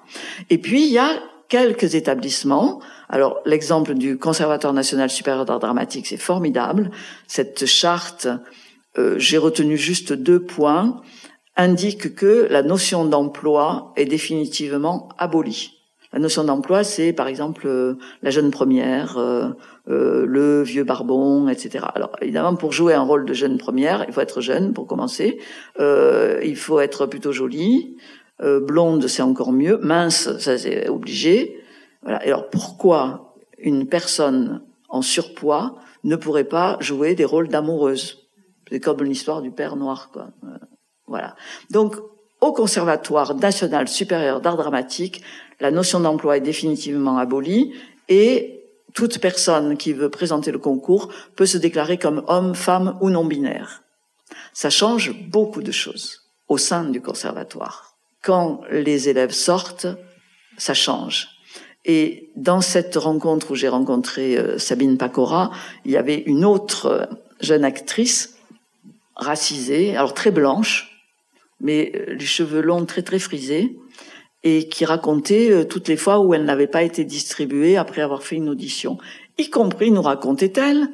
[0.50, 1.10] Et puis, il y a
[1.48, 2.80] quelques établissements.
[3.08, 6.90] Alors, l'exemple du Conservatoire national supérieur d'art dramatique, c'est formidable.
[7.26, 8.28] Cette charte,
[8.98, 11.00] euh, j'ai retenu juste deux points
[11.56, 15.74] indique que la notion d'emploi est définitivement abolie.
[16.14, 19.48] La notion d'emploi, c'est par exemple euh, la jeune première, euh,
[19.88, 21.86] euh, le vieux barbon, etc.
[21.92, 25.40] Alors évidemment, pour jouer un rôle de jeune première, il faut être jeune pour commencer.
[25.80, 27.96] il faut être plutôt jolie.
[28.40, 29.78] blonde, c'est encore mieux.
[29.82, 31.60] Mince, ça c'est obligé.
[32.02, 32.18] Voilà.
[32.18, 35.74] alors pourquoi une personne en surpoids
[36.04, 38.28] ne pourrait pas jouer des rôles d'amoureuse?
[38.70, 40.28] C'est comme l'histoire du père noir, quoi.
[40.42, 40.60] Voilà.
[41.70, 41.96] Donc
[42.40, 45.22] au Conservatoire national supérieur d'art dramatique,
[45.60, 47.72] la notion d'emploi est définitivement abolie
[48.08, 53.10] et toute personne qui veut présenter le concours peut se déclarer comme homme, femme ou
[53.10, 53.82] non binaire.
[54.52, 57.96] Ça change beaucoup de choses au sein du conservatoire.
[58.22, 59.86] Quand les élèves sortent,
[60.56, 61.28] ça change.
[61.84, 65.50] Et dans cette rencontre où j'ai rencontré euh, Sabine Pacora,
[65.84, 67.06] il y avait une autre euh,
[67.40, 68.36] jeune actrice
[69.16, 70.93] racisée, alors très blanche,
[71.64, 73.76] mais euh, les cheveux longs très très frisés,
[74.44, 78.22] et qui racontait euh, toutes les fois où elle n'avait pas été distribuée après avoir
[78.22, 78.98] fait une audition.
[79.38, 80.90] Y compris, nous racontait-elle,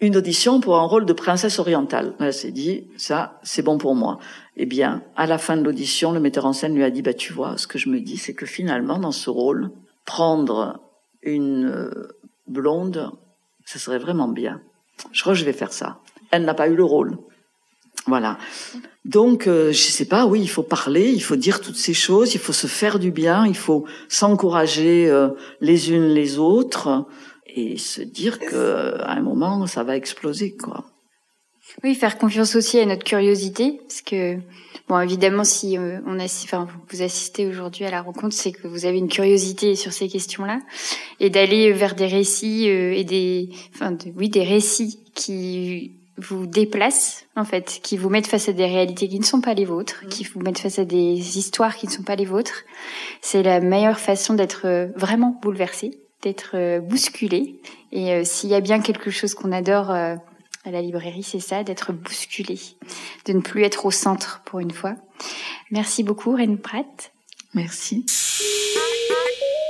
[0.00, 2.14] une audition pour un rôle de princesse orientale.
[2.18, 4.18] Elle s'est dit, ça, c'est bon pour moi.
[4.56, 7.14] Eh bien, à la fin de l'audition, le metteur en scène lui a dit, bah,
[7.14, 9.70] tu vois, ce que je me dis, c'est que finalement, dans ce rôle,
[10.06, 10.80] prendre
[11.22, 12.08] une euh,
[12.46, 13.12] blonde,
[13.64, 14.60] ce serait vraiment bien.
[15.12, 16.00] Je crois que je vais faire ça.
[16.30, 17.18] Elle n'a pas eu le rôle.
[18.06, 18.38] Voilà.
[19.04, 22.34] Donc, euh, je sais pas, oui, il faut parler, il faut dire toutes ces choses,
[22.34, 25.28] il faut se faire du bien, il faut s'encourager euh,
[25.60, 27.06] les unes les autres
[27.46, 30.84] et se dire que à un moment, ça va exploser, quoi.
[31.82, 34.36] Oui, faire confiance aussi à notre curiosité, parce que
[34.88, 38.68] bon, évidemment, si euh, on a, enfin, vous assistez aujourd'hui à la rencontre, c'est que
[38.68, 40.60] vous avez une curiosité sur ces questions-là,
[41.20, 47.44] et d'aller vers des récits et des, enfin, oui, des récits qui vous déplacent, en
[47.44, 50.08] fait, qui vous mettent face à des réalités qui ne sont pas les vôtres, mm.
[50.08, 52.62] qui vous mettent face à des histoires qui ne sont pas les vôtres.
[53.20, 57.60] C'est la meilleure façon d'être euh, vraiment bouleversé, d'être euh, bousculé.
[57.92, 60.18] Et euh, s'il y a bien quelque chose qu'on adore à
[60.70, 62.58] la librairie, c'est ça, d'être bousculé,
[63.26, 64.94] de ne plus être au centre pour une fois.
[65.70, 67.12] Merci beaucoup, Reine Pratt.
[67.54, 68.06] Merci.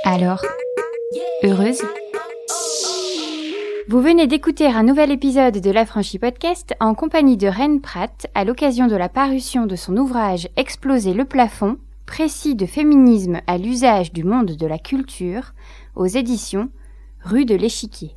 [0.05, 0.43] Alors,
[1.43, 1.81] heureuse
[3.87, 8.43] vous venez d'écouter un nouvel épisode de l'Affranchi Podcast en compagnie de Ren Pratt à
[8.43, 11.77] l'occasion de la parution de son ouvrage Exploser le plafond,
[12.07, 15.53] précis de féminisme à l'usage du monde de la culture,
[15.95, 16.69] aux éditions
[17.23, 18.15] Rue de l'Échiquier.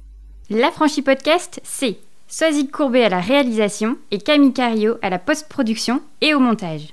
[0.48, 1.98] L'Affranchi Podcast, c'est
[2.28, 6.88] Soisy Courbet à la réalisation et Camille Cario à la post-production et au montage.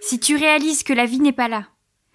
[0.00, 1.64] Si tu réalises que la vie n'est pas là,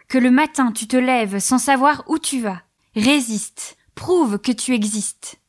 [0.07, 2.61] que le matin tu te lèves sans savoir où tu vas.
[2.95, 5.39] Résiste, prouve que tu existes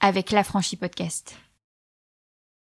[0.00, 1.36] avec l'affranchi podcast.